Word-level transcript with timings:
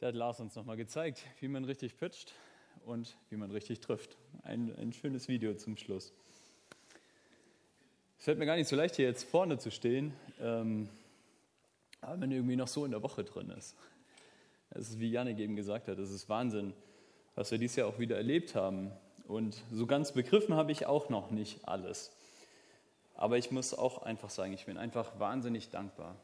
Da 0.00 0.06
hat 0.06 0.14
Lars 0.14 0.40
uns 0.40 0.56
nochmal 0.56 0.78
gezeigt, 0.78 1.26
wie 1.40 1.48
man 1.48 1.62
richtig 1.66 1.98
pitcht 1.98 2.32
und 2.86 3.18
wie 3.28 3.36
man 3.36 3.50
richtig 3.50 3.80
trifft. 3.80 4.16
Ein, 4.44 4.74
ein 4.76 4.94
schönes 4.94 5.28
Video 5.28 5.52
zum 5.52 5.76
Schluss. 5.76 6.14
Es 8.18 8.24
fällt 8.24 8.38
mir 8.38 8.46
gar 8.46 8.56
nicht 8.56 8.68
so 8.68 8.76
leicht, 8.76 8.96
hier 8.96 9.04
jetzt 9.04 9.24
vorne 9.24 9.58
zu 9.58 9.70
stehen, 9.70 10.14
ähm, 10.40 10.88
aber 12.00 12.18
wenn 12.22 12.30
irgendwie 12.30 12.56
noch 12.56 12.66
so 12.66 12.86
in 12.86 12.92
der 12.92 13.02
Woche 13.02 13.24
drin 13.24 13.50
ist. 13.50 13.76
Es 14.70 14.88
ist, 14.88 15.00
wie 15.00 15.10
Janik 15.10 15.38
eben 15.38 15.54
gesagt 15.54 15.86
hat, 15.86 15.98
es 15.98 16.10
ist 16.10 16.30
Wahnsinn, 16.30 16.72
was 17.34 17.50
wir 17.50 17.58
dieses 17.58 17.76
Jahr 17.76 17.86
auch 17.86 17.98
wieder 17.98 18.16
erlebt 18.16 18.54
haben. 18.54 18.92
Und 19.28 19.62
so 19.70 19.86
ganz 19.86 20.12
begriffen 20.12 20.54
habe 20.54 20.72
ich 20.72 20.86
auch 20.86 21.10
noch 21.10 21.30
nicht 21.30 21.68
alles. 21.68 22.10
Aber 23.16 23.36
ich 23.36 23.50
muss 23.50 23.74
auch 23.74 24.00
einfach 24.00 24.30
sagen, 24.30 24.54
ich 24.54 24.64
bin 24.64 24.78
einfach 24.78 25.18
wahnsinnig 25.18 25.68
dankbar. 25.68 26.16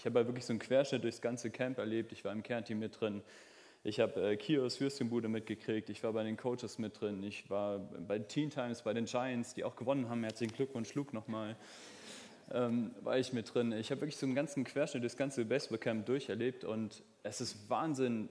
Ich 0.00 0.06
habe 0.06 0.20
ja 0.20 0.26
wirklich 0.26 0.46
so 0.46 0.54
einen 0.54 0.60
Querschnitt 0.60 1.04
durchs 1.04 1.20
ganze 1.20 1.50
Camp 1.50 1.76
erlebt. 1.76 2.10
Ich 2.12 2.24
war 2.24 2.32
im 2.32 2.42
Kernteam 2.42 2.78
mit 2.78 2.98
drin. 2.98 3.20
Ich 3.84 4.00
habe 4.00 4.30
äh, 4.30 4.36
Kios 4.38 4.80
Würstchenbude 4.80 5.28
mitgekriegt. 5.28 5.90
Ich 5.90 6.02
war 6.02 6.14
bei 6.14 6.24
den 6.24 6.38
Coaches 6.38 6.78
mit 6.78 6.98
drin. 6.98 7.22
Ich 7.22 7.50
war 7.50 7.80
bei 7.80 8.18
Teen 8.18 8.48
Times, 8.48 8.80
bei 8.80 8.94
den 8.94 9.04
Giants, 9.04 9.52
die 9.52 9.62
auch 9.62 9.76
gewonnen 9.76 10.08
haben. 10.08 10.22
Herzlichen 10.22 10.54
Glückwunsch, 10.54 10.94
Luke, 10.94 11.14
nochmal. 11.14 11.54
Ähm, 12.50 12.92
war 13.02 13.18
ich 13.18 13.34
mit 13.34 13.52
drin. 13.52 13.72
Ich 13.72 13.90
habe 13.90 14.00
wirklich 14.00 14.16
so 14.16 14.24
einen 14.24 14.34
ganzen 14.34 14.64
Querschnitt 14.64 15.02
durchs 15.02 15.18
ganze 15.18 15.44
Baseballcamp 15.44 16.06
durcherlebt. 16.06 16.64
Und 16.64 17.02
es 17.22 17.42
ist 17.42 17.68
Wahnsinn, 17.68 18.30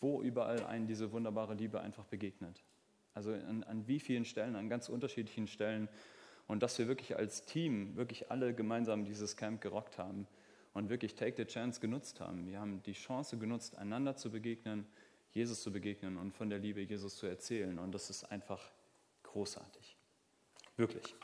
wo 0.00 0.20
überall 0.20 0.62
einen 0.66 0.86
diese 0.86 1.10
wunderbare 1.10 1.54
Liebe 1.54 1.80
einfach 1.80 2.04
begegnet. 2.04 2.62
Also 3.14 3.32
an, 3.32 3.62
an 3.62 3.88
wie 3.88 3.98
vielen 3.98 4.26
Stellen, 4.26 4.56
an 4.56 4.68
ganz 4.68 4.90
unterschiedlichen 4.90 5.46
Stellen. 5.46 5.88
Und 6.46 6.62
dass 6.62 6.78
wir 6.78 6.86
wirklich 6.86 7.16
als 7.16 7.46
Team, 7.46 7.96
wirklich 7.96 8.30
alle 8.30 8.52
gemeinsam 8.52 9.06
dieses 9.06 9.38
Camp 9.38 9.62
gerockt 9.62 9.96
haben 9.96 10.26
und 10.78 10.88
wirklich 10.88 11.14
Take 11.14 11.34
the 11.36 11.44
Chance 11.44 11.80
genutzt 11.80 12.20
haben. 12.20 12.46
Wir 12.46 12.60
haben 12.60 12.82
die 12.84 12.92
Chance 12.92 13.36
genutzt, 13.36 13.76
einander 13.76 14.16
zu 14.16 14.30
begegnen, 14.30 14.86
Jesus 15.32 15.62
zu 15.62 15.72
begegnen 15.72 16.16
und 16.16 16.32
von 16.32 16.48
der 16.48 16.58
Liebe 16.58 16.80
Jesus 16.80 17.16
zu 17.16 17.26
erzählen. 17.26 17.78
Und 17.78 17.92
das 17.92 18.08
ist 18.10 18.24
einfach 18.24 18.70
großartig. 19.24 19.96
Wirklich. 20.76 21.14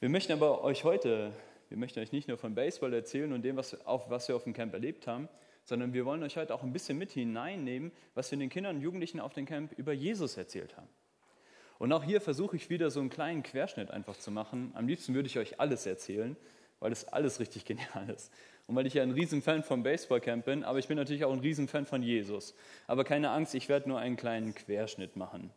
Wir 0.00 0.08
möchten 0.08 0.32
aber 0.32 0.62
euch 0.62 0.84
heute, 0.84 1.32
wir 1.68 1.78
möchten 1.78 2.00
euch 2.00 2.12
nicht 2.12 2.28
nur 2.28 2.36
von 2.36 2.54
Baseball 2.54 2.92
erzählen 2.92 3.32
und 3.32 3.42
dem, 3.42 3.56
was, 3.56 3.86
auf, 3.86 4.10
was 4.10 4.28
wir 4.28 4.36
auf 4.36 4.44
dem 4.44 4.52
Camp 4.52 4.74
erlebt 4.74 5.06
haben, 5.06 5.28
sondern 5.64 5.94
wir 5.94 6.04
wollen 6.04 6.22
euch 6.22 6.36
heute 6.36 6.54
auch 6.54 6.62
ein 6.62 6.72
bisschen 6.72 6.98
mit 6.98 7.12
hineinnehmen, 7.12 7.90
was 8.14 8.30
wir 8.30 8.38
den 8.38 8.50
Kindern 8.50 8.76
und 8.76 8.82
Jugendlichen 8.82 9.20
auf 9.20 9.32
dem 9.32 9.46
Camp 9.46 9.72
über 9.78 9.92
Jesus 9.92 10.36
erzählt 10.36 10.76
haben. 10.76 10.88
Und 11.78 11.92
auch 11.92 12.04
hier 12.04 12.20
versuche 12.20 12.56
ich 12.56 12.68
wieder 12.68 12.90
so 12.90 13.00
einen 13.00 13.10
kleinen 13.10 13.42
Querschnitt 13.42 13.90
einfach 13.90 14.16
zu 14.16 14.30
machen. 14.30 14.72
Am 14.74 14.86
liebsten 14.86 15.14
würde 15.14 15.26
ich 15.26 15.38
euch 15.38 15.58
alles 15.58 15.86
erzählen, 15.86 16.36
weil 16.80 16.90
das 16.90 17.06
alles 17.08 17.40
richtig 17.40 17.64
genial 17.66 18.08
ist. 18.10 18.32
Und 18.66 18.76
weil 18.76 18.86
ich 18.86 18.94
ja 18.94 19.02
ein 19.02 19.10
Riesenfan 19.10 19.62
vom 19.62 19.82
Baseballcamp 19.82 20.44
bin, 20.46 20.64
aber 20.64 20.78
ich 20.78 20.88
bin 20.88 20.96
natürlich 20.96 21.24
auch 21.24 21.32
ein 21.32 21.40
Riesenfan 21.40 21.84
von 21.84 22.02
Jesus. 22.02 22.54
Aber 22.86 23.04
keine 23.04 23.30
Angst, 23.30 23.54
ich 23.54 23.68
werde 23.68 23.88
nur 23.88 23.98
einen 23.98 24.16
kleinen 24.16 24.54
Querschnitt 24.54 25.16
machen. 25.16 25.50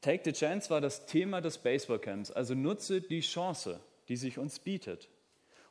Take 0.00 0.22
the 0.24 0.32
Chance 0.32 0.70
war 0.70 0.80
das 0.80 1.06
Thema 1.06 1.40
des 1.40 1.58
Baseballcamps, 1.58 2.30
also 2.30 2.54
nutze 2.54 3.00
die 3.00 3.20
Chance, 3.20 3.80
die 4.08 4.16
sich 4.16 4.38
uns 4.38 4.58
bietet. 4.58 5.08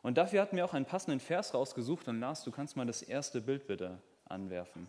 Und 0.04 0.18
dafür 0.18 0.42
hatten 0.42 0.56
wir 0.56 0.66
auch 0.66 0.74
einen 0.74 0.86
passenden 0.86 1.20
Vers 1.20 1.54
rausgesucht. 1.54 2.08
Und 2.08 2.20
Lars, 2.20 2.44
du 2.44 2.52
kannst 2.52 2.78
mal 2.78 2.86
das 2.86 3.02
erste 3.02 3.42
Bild 3.42 3.68
bitte 3.68 3.98
anwerfen. 4.26 4.88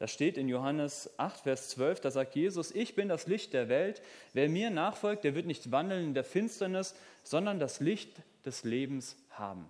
Das 0.00 0.10
steht 0.10 0.38
in 0.38 0.48
Johannes 0.48 1.10
8, 1.18 1.40
Vers 1.42 1.68
12, 1.68 2.00
da 2.00 2.10
sagt 2.10 2.34
Jesus, 2.34 2.70
ich 2.70 2.94
bin 2.94 3.10
das 3.10 3.26
Licht 3.26 3.52
der 3.52 3.68
Welt. 3.68 4.00
Wer 4.32 4.48
mir 4.48 4.70
nachfolgt, 4.70 5.24
der 5.24 5.34
wird 5.34 5.44
nicht 5.44 5.72
wandeln 5.72 6.02
in 6.04 6.14
der 6.14 6.24
Finsternis, 6.24 6.94
sondern 7.22 7.60
das 7.60 7.80
Licht 7.80 8.10
des 8.46 8.64
Lebens 8.64 9.14
haben. 9.28 9.68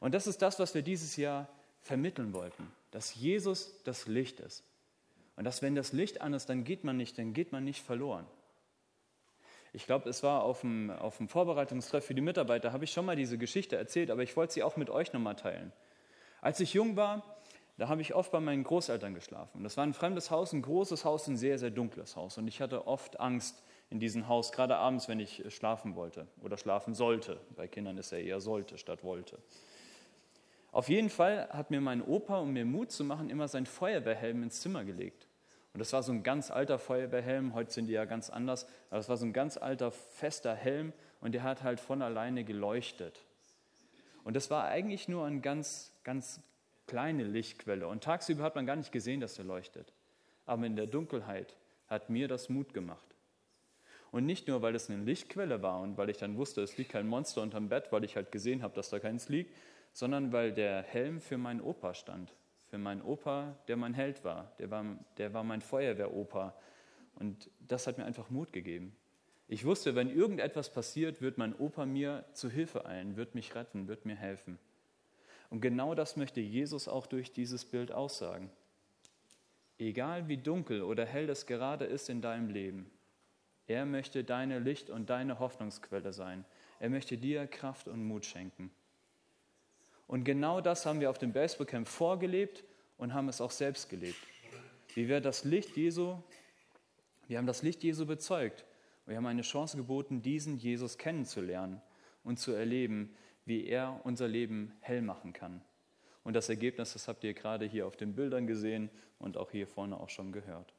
Und 0.00 0.12
das 0.12 0.26
ist 0.26 0.42
das, 0.42 0.58
was 0.58 0.74
wir 0.74 0.82
dieses 0.82 1.16
Jahr 1.16 1.48
vermitteln 1.80 2.34
wollten, 2.34 2.70
dass 2.90 3.14
Jesus 3.14 3.82
das 3.84 4.08
Licht 4.08 4.40
ist. 4.40 4.62
Und 5.36 5.44
dass 5.44 5.62
wenn 5.62 5.74
das 5.74 5.94
Licht 5.94 6.20
an 6.20 6.34
ist, 6.34 6.50
dann 6.50 6.62
geht 6.62 6.84
man 6.84 6.98
nicht, 6.98 7.16
dann 7.16 7.32
geht 7.32 7.52
man 7.52 7.64
nicht 7.64 7.82
verloren. 7.82 8.26
Ich 9.72 9.86
glaube, 9.86 10.06
es 10.10 10.22
war 10.22 10.42
auf 10.42 10.60
dem, 10.60 10.90
auf 10.90 11.16
dem 11.16 11.28
Vorbereitungstreff 11.28 12.04
für 12.04 12.14
die 12.14 12.20
Mitarbeiter, 12.20 12.74
habe 12.74 12.84
ich 12.84 12.92
schon 12.92 13.06
mal 13.06 13.16
diese 13.16 13.38
Geschichte 13.38 13.76
erzählt, 13.76 14.10
aber 14.10 14.22
ich 14.22 14.36
wollte 14.36 14.52
sie 14.52 14.62
auch 14.62 14.76
mit 14.76 14.90
euch 14.90 15.14
nochmal 15.14 15.36
teilen. 15.36 15.72
Als 16.42 16.60
ich 16.60 16.74
jung 16.74 16.96
war, 16.96 17.35
da 17.78 17.88
habe 17.88 18.00
ich 18.00 18.14
oft 18.14 18.32
bei 18.32 18.40
meinen 18.40 18.64
Großeltern 18.64 19.14
geschlafen. 19.14 19.62
Das 19.62 19.76
war 19.76 19.84
ein 19.84 19.92
fremdes 19.92 20.30
Haus, 20.30 20.52
ein 20.52 20.62
großes 20.62 21.04
Haus, 21.04 21.26
ein 21.26 21.36
sehr, 21.36 21.58
sehr 21.58 21.70
dunkles 21.70 22.16
Haus. 22.16 22.38
Und 22.38 22.48
ich 22.48 22.60
hatte 22.60 22.86
oft 22.86 23.20
Angst 23.20 23.62
in 23.90 24.00
diesem 24.00 24.28
Haus, 24.28 24.50
gerade 24.50 24.76
abends, 24.76 25.08
wenn 25.08 25.20
ich 25.20 25.44
schlafen 25.54 25.94
wollte 25.94 26.26
oder 26.40 26.56
schlafen 26.56 26.94
sollte. 26.94 27.38
Bei 27.54 27.68
Kindern 27.68 27.98
ist 27.98 28.12
er 28.12 28.20
eher 28.20 28.40
sollte 28.40 28.78
statt 28.78 29.04
wollte. 29.04 29.38
Auf 30.72 30.88
jeden 30.88 31.10
Fall 31.10 31.48
hat 31.50 31.70
mir 31.70 31.80
mein 31.80 32.02
Opa, 32.02 32.38
um 32.38 32.52
mir 32.52 32.64
Mut 32.64 32.90
zu 32.90 33.04
machen, 33.04 33.30
immer 33.30 33.48
sein 33.48 33.66
Feuerwehrhelm 33.66 34.42
ins 34.42 34.60
Zimmer 34.60 34.84
gelegt. 34.84 35.26
Und 35.72 35.80
das 35.80 35.92
war 35.92 36.02
so 36.02 36.12
ein 36.12 36.22
ganz 36.22 36.50
alter 36.50 36.78
Feuerwehrhelm, 36.78 37.52
heute 37.52 37.70
sind 37.70 37.86
die 37.86 37.92
ja 37.92 38.06
ganz 38.06 38.30
anders, 38.30 38.66
aber 38.88 38.98
es 38.98 39.10
war 39.10 39.18
so 39.18 39.26
ein 39.26 39.34
ganz 39.34 39.58
alter, 39.58 39.90
fester 39.90 40.54
Helm 40.54 40.94
und 41.20 41.32
der 41.32 41.42
hat 41.42 41.62
halt 41.62 41.80
von 41.80 42.00
alleine 42.00 42.44
geleuchtet. 42.44 43.24
Und 44.24 44.34
das 44.34 44.50
war 44.50 44.64
eigentlich 44.64 45.06
nur 45.06 45.26
ein 45.26 45.42
ganz, 45.42 45.92
ganz 46.02 46.40
kleine 46.86 47.24
Lichtquelle. 47.24 47.88
Und 47.88 48.04
tagsüber 48.04 48.42
hat 48.42 48.54
man 48.54 48.66
gar 48.66 48.76
nicht 48.76 48.92
gesehen, 48.92 49.20
dass 49.20 49.38
er 49.38 49.44
leuchtet. 49.44 49.92
Aber 50.44 50.64
in 50.66 50.76
der 50.76 50.86
Dunkelheit 50.86 51.56
hat 51.88 52.10
mir 52.10 52.28
das 52.28 52.48
Mut 52.48 52.74
gemacht. 52.74 53.06
Und 54.10 54.24
nicht 54.24 54.48
nur, 54.48 54.62
weil 54.62 54.74
es 54.74 54.88
eine 54.88 55.02
Lichtquelle 55.02 55.62
war 55.62 55.80
und 55.80 55.98
weil 55.98 56.10
ich 56.10 56.16
dann 56.16 56.36
wusste, 56.36 56.62
es 56.62 56.76
liegt 56.78 56.92
kein 56.92 57.06
Monster 57.06 57.42
unterm 57.42 57.68
Bett, 57.68 57.90
weil 57.90 58.04
ich 58.04 58.16
halt 58.16 58.32
gesehen 58.32 58.62
habe, 58.62 58.74
dass 58.74 58.90
da 58.90 58.98
keins 58.98 59.28
liegt, 59.28 59.54
sondern 59.92 60.32
weil 60.32 60.52
der 60.52 60.82
Helm 60.82 61.20
für 61.20 61.38
meinen 61.38 61.60
Opa 61.60 61.94
stand. 61.94 62.34
Für 62.68 62.78
meinen 62.78 63.02
Opa, 63.02 63.56
der 63.68 63.76
mein 63.76 63.94
Held 63.94 64.24
war. 64.24 64.52
Der 64.58 64.70
war, 64.70 64.84
der 65.18 65.34
war 65.34 65.44
mein 65.44 65.60
Feuerwehropa. 65.60 66.54
Und 67.16 67.50
das 67.60 67.86
hat 67.86 67.98
mir 67.98 68.04
einfach 68.04 68.30
Mut 68.30 68.52
gegeben. 68.52 68.96
Ich 69.48 69.64
wusste, 69.64 69.94
wenn 69.94 70.10
irgendetwas 70.10 70.72
passiert, 70.72 71.22
wird 71.22 71.38
mein 71.38 71.54
Opa 71.54 71.86
mir 71.86 72.24
zu 72.32 72.50
Hilfe 72.50 72.84
eilen, 72.84 73.16
wird 73.16 73.34
mich 73.34 73.54
retten, 73.54 73.86
wird 73.86 74.04
mir 74.04 74.16
helfen. 74.16 74.58
Und 75.50 75.60
genau 75.60 75.94
das 75.94 76.16
möchte 76.16 76.40
Jesus 76.40 76.88
auch 76.88 77.06
durch 77.06 77.32
dieses 77.32 77.64
Bild 77.64 77.92
aussagen. 77.92 78.50
Egal 79.78 80.28
wie 80.28 80.38
dunkel 80.38 80.82
oder 80.82 81.04
hell 81.04 81.28
es 81.28 81.46
gerade 81.46 81.84
ist 81.84 82.08
in 82.08 82.22
deinem 82.22 82.48
Leben, 82.48 82.90
er 83.66 83.84
möchte 83.84 84.22
deine 84.24 84.58
Licht 84.58 84.90
und 84.90 85.10
deine 85.10 85.38
Hoffnungsquelle 85.38 86.12
sein. 86.12 86.44
Er 86.78 86.88
möchte 86.88 87.18
dir 87.18 87.46
Kraft 87.46 87.88
und 87.88 88.04
Mut 88.04 88.24
schenken. 88.24 88.70
Und 90.06 90.24
genau 90.24 90.60
das 90.60 90.86
haben 90.86 91.00
wir 91.00 91.10
auf 91.10 91.18
dem 91.18 91.32
Baseballcamp 91.32 91.88
vorgelebt 91.88 92.64
und 92.96 93.12
haben 93.12 93.28
es 93.28 93.40
auch 93.40 93.50
selbst 93.50 93.88
gelebt. 93.88 94.20
Wie 94.94 95.08
wir 95.08 95.20
das 95.20 95.44
Licht 95.44 95.76
Jesu, 95.76 96.16
wir 97.26 97.38
haben 97.38 97.46
das 97.46 97.62
Licht 97.62 97.82
Jesu 97.82 98.06
bezeugt. 98.06 98.64
Wir 99.04 99.16
haben 99.16 99.26
eine 99.26 99.42
Chance 99.42 99.76
geboten, 99.76 100.22
diesen 100.22 100.56
Jesus 100.56 100.96
kennenzulernen 100.96 101.82
und 102.22 102.38
zu 102.38 102.52
erleben, 102.52 103.14
wie 103.46 103.66
er 103.66 104.00
unser 104.04 104.28
Leben 104.28 104.72
hell 104.80 105.00
machen 105.00 105.32
kann. 105.32 105.62
Und 106.24 106.34
das 106.34 106.48
Ergebnis, 106.48 106.92
das 106.92 107.08
habt 107.08 107.24
ihr 107.24 107.32
gerade 107.32 107.64
hier 107.64 107.86
auf 107.86 107.96
den 107.96 108.14
Bildern 108.14 108.46
gesehen 108.46 108.90
und 109.18 109.38
auch 109.38 109.50
hier 109.50 109.66
vorne 109.66 109.98
auch 109.98 110.10
schon 110.10 110.32
gehört. 110.32 110.74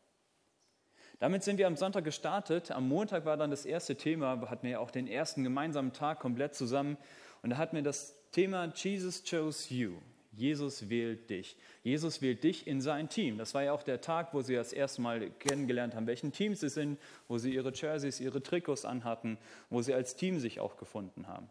Damit 1.20 1.44
sind 1.44 1.58
wir 1.58 1.66
am 1.66 1.78
Sonntag 1.78 2.04
gestartet. 2.04 2.70
Am 2.70 2.88
Montag 2.88 3.26
war 3.26 3.38
dann 3.38 3.50
das 3.50 3.66
erste 3.66 3.96
Thema, 3.96 4.40
hatten 4.50 4.64
wir 4.64 4.72
ja 4.72 4.80
auch 4.80 4.92
den 4.92 5.08
ersten 5.08 5.44
gemeinsamen 5.44 5.94
Tag 5.94 6.20
komplett 6.20 6.54
zusammen. 6.54 6.98
Und 7.42 7.52
da 7.52 7.58
hatten 7.58 7.76
wir 7.76 7.84
das 7.84 8.16
Thema 8.32 8.72
Jesus 8.76 9.24
chose 9.24 9.74
you. 9.74 9.94
Jesus 10.34 10.90
wählt 10.90 11.32
dich. 11.32 11.58
Jesus 11.82 12.22
wählt 12.22 12.44
dich 12.44 12.68
in 12.68 12.80
sein 12.80 13.10
Team. 13.10 13.40
Das 13.40 13.56
war 13.56 13.64
ja 13.64 13.72
auch 13.72 13.82
der 13.82 14.02
Tag, 14.02 14.36
wo 14.36 14.42
sie 14.42 14.54
das 14.54 14.72
erste 14.72 15.02
Mal 15.02 15.32
kennengelernt 15.32 15.96
haben, 15.96 16.06
welchen 16.06 16.32
Team 16.32 16.54
sie 16.54 16.70
sind, 16.70 17.00
wo 17.28 17.40
sie 17.40 17.56
ihre 17.56 17.72
Jerseys, 17.74 18.20
ihre 18.20 18.44
Trikots 18.44 18.86
anhatten, 18.86 19.40
wo 19.72 19.82
sie 19.82 19.96
als 19.96 20.16
Team 20.16 20.40
sich 20.40 20.60
auch 20.60 20.78
gefunden 20.78 21.28
haben. 21.28 21.50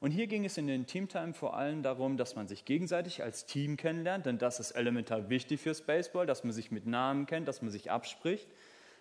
Und 0.00 0.12
hier 0.12 0.26
ging 0.26 0.46
es 0.46 0.56
in 0.56 0.66
den 0.66 0.86
Teamtime 0.86 1.34
vor 1.34 1.54
allem 1.54 1.82
darum, 1.82 2.16
dass 2.16 2.34
man 2.34 2.48
sich 2.48 2.64
gegenseitig 2.64 3.22
als 3.22 3.44
Team 3.44 3.76
kennenlernt, 3.76 4.24
denn 4.24 4.38
das 4.38 4.58
ist 4.58 4.70
elementar 4.70 5.28
wichtig 5.28 5.60
fürs 5.60 5.82
Baseball, 5.82 6.26
dass 6.26 6.42
man 6.42 6.54
sich 6.54 6.70
mit 6.70 6.86
Namen 6.86 7.26
kennt, 7.26 7.46
dass 7.46 7.60
man 7.60 7.70
sich 7.70 7.90
abspricht. 7.90 8.48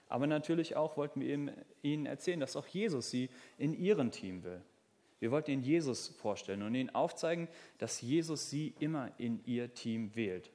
Aber 0.10 0.28
natürlich 0.28 0.76
auch 0.76 0.98
wollten 0.98 1.22
wir 1.22 1.54
ihnen 1.84 2.06
erzählen, 2.06 2.42
dass 2.42 2.58
auch 2.58 2.68
Jesus 2.68 3.10
sie 3.10 3.30
in 3.58 3.74
ihrem 3.74 4.12
Team 4.12 4.44
will. 4.44 4.62
Wir 5.20 5.32
wollten 5.32 5.52
ihnen 5.52 5.64
Jesus 5.64 6.10
vorstellen 6.10 6.64
und 6.64 6.76
ihnen 6.76 6.90
aufzeigen, 6.90 7.48
dass 7.78 8.02
Jesus 8.02 8.50
sie 8.50 8.74
immer 8.80 9.12
in 9.18 9.42
ihr 9.46 9.74
Team 9.74 10.16
wählt. 10.16 10.52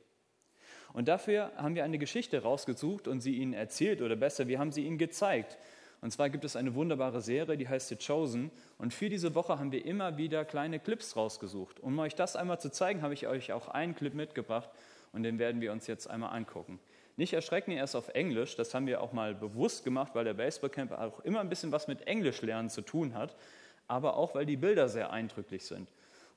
Und 0.92 1.08
dafür 1.08 1.52
haben 1.56 1.74
wir 1.74 1.84
eine 1.84 1.98
Geschichte 1.98 2.42
rausgesucht 2.42 3.08
und 3.08 3.20
sie 3.20 3.36
ihnen 3.36 3.52
erzählt, 3.52 4.02
oder 4.02 4.16
besser, 4.16 4.46
wir 4.46 4.58
haben 4.58 4.72
sie 4.72 4.84
ihnen 4.86 4.98
gezeigt. 4.98 5.56
Und 6.04 6.10
zwar 6.10 6.28
gibt 6.28 6.44
es 6.44 6.54
eine 6.54 6.74
wunderbare 6.74 7.22
Serie, 7.22 7.56
die 7.56 7.66
heißt 7.66 7.88
The 7.88 7.96
Chosen. 7.96 8.50
Und 8.76 8.92
für 8.92 9.08
diese 9.08 9.34
Woche 9.34 9.58
haben 9.58 9.72
wir 9.72 9.86
immer 9.86 10.18
wieder 10.18 10.44
kleine 10.44 10.78
Clips 10.78 11.16
rausgesucht. 11.16 11.80
Um 11.80 11.98
euch 11.98 12.14
das 12.14 12.36
einmal 12.36 12.60
zu 12.60 12.70
zeigen, 12.70 13.00
habe 13.00 13.14
ich 13.14 13.26
euch 13.26 13.54
auch 13.54 13.68
einen 13.68 13.94
Clip 13.94 14.12
mitgebracht 14.12 14.68
und 15.12 15.22
den 15.22 15.38
werden 15.38 15.62
wir 15.62 15.72
uns 15.72 15.86
jetzt 15.86 16.10
einmal 16.10 16.36
angucken. 16.36 16.78
Nicht 17.16 17.32
erschrecken, 17.32 17.70
er 17.70 17.84
ist 17.84 17.94
auf 17.94 18.08
Englisch. 18.08 18.54
Das 18.54 18.74
haben 18.74 18.86
wir 18.86 19.00
auch 19.00 19.14
mal 19.14 19.34
bewusst 19.34 19.82
gemacht, 19.82 20.14
weil 20.14 20.26
der 20.26 20.34
Baseballcamp 20.34 20.92
auch 20.92 21.20
immer 21.20 21.40
ein 21.40 21.48
bisschen 21.48 21.72
was 21.72 21.88
mit 21.88 22.06
Englisch 22.06 22.42
lernen 22.42 22.68
zu 22.68 22.82
tun 22.82 23.14
hat, 23.14 23.34
aber 23.88 24.18
auch 24.18 24.34
weil 24.34 24.44
die 24.44 24.58
Bilder 24.58 24.90
sehr 24.90 25.10
eindrücklich 25.10 25.64
sind. 25.64 25.88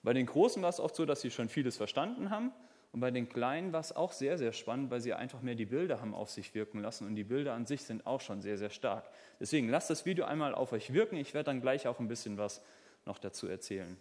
Bei 0.02 0.14
den 0.14 0.28
Großen 0.28 0.62
war 0.62 0.69
es 0.69 0.80
oft 0.80 0.96
so, 0.96 1.06
dass 1.06 1.19
sie 1.19 1.30
schon 1.30 1.50
vieles 1.50 1.75
verstanden 1.75 2.30
haben. 2.30 2.54
Und 2.92 3.01
bei 3.01 3.12
den 3.12 3.30
Kleinen 3.30 3.74
war 3.74 3.81
es 3.81 3.95
auch 3.95 4.12
sehr, 4.12 4.38
sehr 4.38 4.54
spannend, 4.54 4.89
weil 4.89 5.01
sie 5.01 5.13
einfach 5.13 5.42
mehr 5.42 5.56
die 5.56 5.66
Bilder 5.66 6.01
haben 6.01 6.16
auf 6.16 6.30
sich 6.30 6.56
wirken 6.56 6.80
lassen. 6.80 7.06
Und 7.06 7.16
die 7.16 7.24
Bilder 7.24 7.54
an 7.54 7.66
sich 7.66 7.84
sind 7.84 8.07
auch 8.07 8.22
schon 8.22 8.42
sehr, 8.42 8.57
sehr 8.57 8.69
stark. 8.69 9.10
Deswegen 9.39 9.69
lasst 9.69 9.89
das 9.89 10.06
Video 10.06 10.25
einmal 10.25 10.56
auf 10.56 10.72
euch 10.72 10.94
wirken. 10.94 11.18
Ich 11.18 11.34
werde 11.34 11.45
dann 11.45 11.62
gleich 11.62 11.88
auch 11.88 12.00
ein 12.00 12.07
bisschen 12.07 12.38
was 12.38 12.62
noch 13.06 13.19
dazu 13.19 13.48
erzählen. 13.48 13.98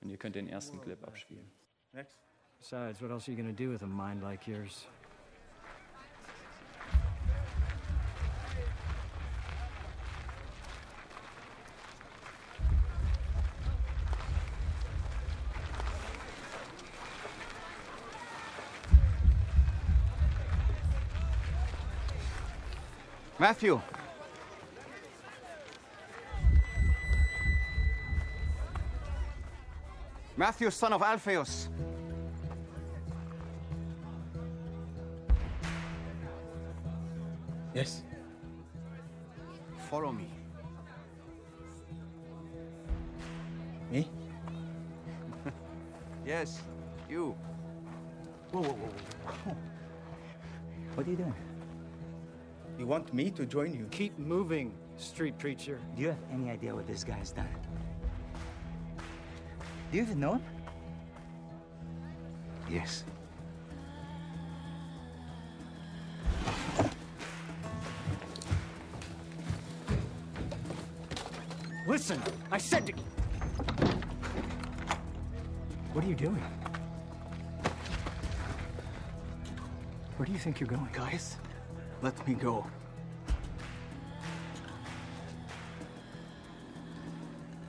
Und 0.00 0.10
ihr 0.10 0.18
könnt 0.18 0.36
den 0.36 0.48
ersten 0.48 0.80
Clip 0.80 1.02
abspielen. 1.06 1.50
Next. 1.92 2.18
Besides, 2.58 3.00
what 3.00 3.10
else 3.10 3.30
are 3.30 3.36
you 3.36 3.42
gonna 3.42 3.54
do 3.54 3.70
with 3.70 3.82
a 3.82 3.86
mind 3.86 4.22
like 4.22 4.46
yours? 4.46 4.86
Matthew. 23.44 23.78
Matthew, 30.34 30.70
son 30.70 30.94
of 30.94 31.02
Alphaeus. 31.02 31.68
Yes. 37.74 38.02
Follow 39.90 40.10
me. 40.10 40.22
Me? 40.22 40.33
Me 53.14 53.30
to 53.30 53.46
join 53.46 53.72
you? 53.72 53.86
Keep 53.92 54.18
moving, 54.18 54.74
street 54.96 55.38
preacher. 55.38 55.78
Do 55.94 56.02
you 56.02 56.08
have 56.08 56.18
any 56.32 56.50
idea 56.50 56.74
what 56.74 56.86
this 56.86 57.04
guy's 57.04 57.30
done? 57.30 57.48
Do 59.90 59.98
you 59.98 60.02
even 60.02 60.18
know 60.18 60.34
him? 60.34 60.42
Yes. 62.68 63.04
Listen, 71.86 72.20
I 72.50 72.58
said 72.58 72.86
to. 72.86 72.92
What 75.92 76.04
are 76.04 76.08
you 76.08 76.16
doing? 76.16 76.42
Where 80.16 80.26
do 80.26 80.32
you 80.32 80.38
think 80.38 80.58
you're 80.58 80.68
going? 80.68 80.88
Guys, 80.92 81.36
let 82.02 82.26
me 82.26 82.34
go. 82.34 82.66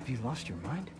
Have 0.05 0.15
you 0.15 0.23
lost 0.23 0.47
your 0.47 0.59
mind? 0.59 0.91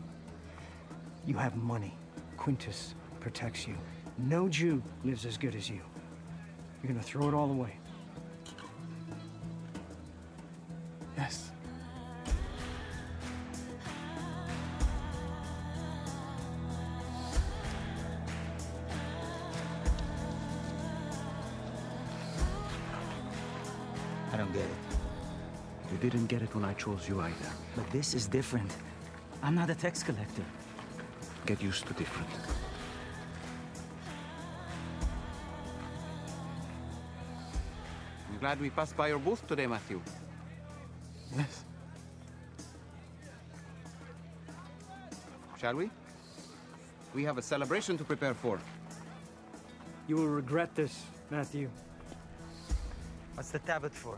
You 1.28 1.36
have 1.36 1.56
money. 1.56 1.96
Quintus 2.38 2.96
protects 3.20 3.68
you. 3.68 3.78
No 4.18 4.50
Jew 4.50 4.82
lives 5.04 5.28
as 5.28 5.38
good 5.38 5.54
as 5.54 5.70
you. 5.70 5.82
You're 6.82 6.92
gonna 6.92 7.04
throw 7.04 7.28
it 7.28 7.36
all 7.36 7.52
away. 7.52 7.78
Yes. 11.16 11.52
I 24.32 24.38
don't 24.38 24.52
get 24.52 24.64
it. 24.64 24.70
You 25.92 25.98
didn't 26.00 26.26
get 26.26 26.42
it 26.42 26.56
when 26.56 26.66
I 26.66 26.74
chose 26.74 27.08
you 27.08 27.22
either. 27.22 27.36
But 27.76 27.88
this 27.92 28.16
is 28.16 28.26
different. 28.26 28.72
I'm 29.46 29.54
not 29.54 29.70
a 29.70 29.76
tax 29.76 30.02
collector. 30.02 30.42
Get 31.46 31.62
used 31.62 31.86
to 31.86 31.94
different. 31.94 32.28
I'm 38.28 38.40
glad 38.40 38.60
we 38.60 38.72
passed 38.72 38.98
by 38.98 39.10
your 39.10 39.20
booth 39.20 39.46
today, 39.48 39.68
Matthew. 39.68 40.02
Yes. 41.38 41.64
Shall 45.62 45.76
we? 45.76 45.92
We 47.14 47.24
have 47.26 47.38
a 47.38 47.44
celebration 47.44 48.00
to 48.00 48.04
prepare 48.04 48.34
for. 48.34 48.60
You 50.08 50.16
will 50.16 50.28
regret 50.42 50.74
this, 50.74 51.04
Matthew. 51.30 51.70
What's 53.36 53.52
the 53.52 53.60
tablet 53.60 53.94
for? 53.94 54.18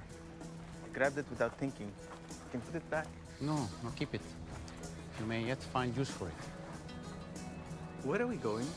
I 0.86 0.98
grabbed 0.98 1.18
it 1.18 1.26
without 1.30 1.58
thinking. 1.58 1.92
You 2.30 2.50
can 2.50 2.62
put 2.62 2.76
it 2.76 2.90
back. 2.90 3.08
No, 3.42 3.68
no, 3.84 3.90
keep 3.94 4.16
it. 4.16 4.22
You 5.20 5.26
may 5.26 5.44
yet 5.44 5.62
find 5.62 5.96
use 5.98 6.10
for 6.10 6.28
it. 6.28 6.34
Where 8.04 8.22
are 8.22 8.28
we 8.28 8.38
going? 8.38 8.68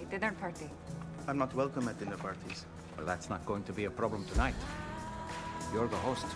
A 0.00 0.04
dinner 0.06 0.32
party. 0.32 0.70
I'm 1.28 1.36
not 1.36 1.54
welcome 1.54 1.88
at 1.88 1.98
dinner 1.98 2.16
parties. 2.16 2.64
Well, 2.96 3.06
that's 3.06 3.28
not 3.28 3.44
going 3.44 3.64
to 3.64 3.72
be 3.72 3.84
a 3.84 3.90
problem 3.90 4.24
tonight. 4.24 4.54
You're 5.72 5.88
the 5.88 5.96
host. 5.96 6.26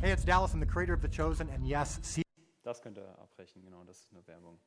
Hey, 0.00 0.12
it's 0.12 0.24
Dallas. 0.24 0.54
I'm 0.54 0.60
the 0.60 0.66
creator 0.66 0.94
of 0.94 1.02
The 1.02 1.08
Chosen, 1.08 1.48
and 1.50 1.66
yes, 1.66 1.98
see. 2.02 2.22
Das 2.64 2.80
könnt 2.80 2.96
ihr 2.98 3.08
abbrechen, 3.18 3.62
genau, 3.62 3.84
das 3.84 3.98
ist 3.98 4.08
eine 4.12 4.26
Werbung. 4.26 4.58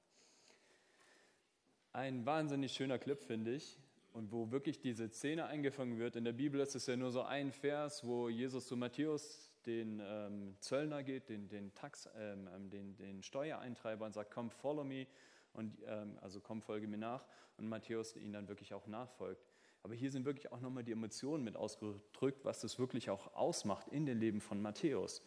Ein 1.93 2.25
wahnsinnig 2.25 2.71
schöner 2.71 2.99
Clip, 2.99 3.21
finde 3.21 3.55
ich. 3.55 3.77
Und 4.13 4.31
wo 4.31 4.51
wirklich 4.51 4.79
diese 4.79 5.09
Szene 5.09 5.45
eingefangen 5.47 5.97
wird. 5.97 6.15
In 6.15 6.23
der 6.23 6.33
Bibel 6.33 6.61
ist 6.61 6.75
es 6.75 6.85
ja 6.85 6.95
nur 6.95 7.11
so 7.11 7.23
ein 7.23 7.51
Vers, 7.51 8.05
wo 8.05 8.29
Jesus 8.29 8.67
zu 8.67 8.77
Matthäus, 8.77 9.48
den 9.65 10.01
ähm, 10.03 10.55
Zöllner, 10.59 11.03
geht, 11.03 11.29
den, 11.29 11.49
den, 11.49 11.73
Tax, 11.73 12.09
ähm, 12.17 12.49
ähm, 12.55 12.69
den, 12.69 12.95
den 12.95 13.23
Steuereintreiber 13.23 14.05
und 14.05 14.13
sagt, 14.13 14.31
komm, 14.31 14.49
follow 14.49 14.83
me. 14.83 15.07
Und, 15.53 15.77
ähm, 15.87 16.17
also 16.21 16.39
komm, 16.39 16.61
folge 16.61 16.87
mir 16.87 16.97
nach. 16.97 17.25
Und 17.57 17.67
Matthäus 17.67 18.15
ihn 18.15 18.31
dann 18.31 18.47
wirklich 18.47 18.73
auch 18.73 18.87
nachfolgt. 18.87 19.45
Aber 19.83 19.93
hier 19.93 20.11
sind 20.11 20.25
wirklich 20.25 20.51
auch 20.51 20.59
nochmal 20.59 20.83
die 20.83 20.91
Emotionen 20.91 21.43
mit 21.43 21.55
ausgedrückt, 21.55 22.43
was 22.43 22.61
das 22.61 22.79
wirklich 22.79 23.09
auch 23.09 23.33
ausmacht 23.33 23.87
in 23.89 24.05
dem 24.05 24.19
Leben 24.19 24.41
von 24.41 24.61
Matthäus. 24.61 25.21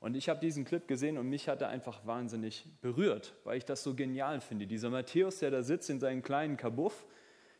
Und 0.00 0.14
ich 0.14 0.28
habe 0.28 0.40
diesen 0.40 0.64
Clip 0.64 0.86
gesehen 0.86 1.18
und 1.18 1.28
mich 1.28 1.48
hat 1.48 1.62
er 1.62 1.68
einfach 1.68 2.06
wahnsinnig 2.06 2.68
berührt, 2.80 3.34
weil 3.44 3.56
ich 3.56 3.64
das 3.64 3.82
so 3.82 3.94
genial 3.94 4.40
finde. 4.40 4.66
Dieser 4.66 4.90
Matthäus, 4.90 5.38
der 5.38 5.50
da 5.50 5.62
sitzt 5.62 5.90
in 5.90 6.00
seinem 6.00 6.22
kleinen 6.22 6.56
Kabuff, 6.56 7.06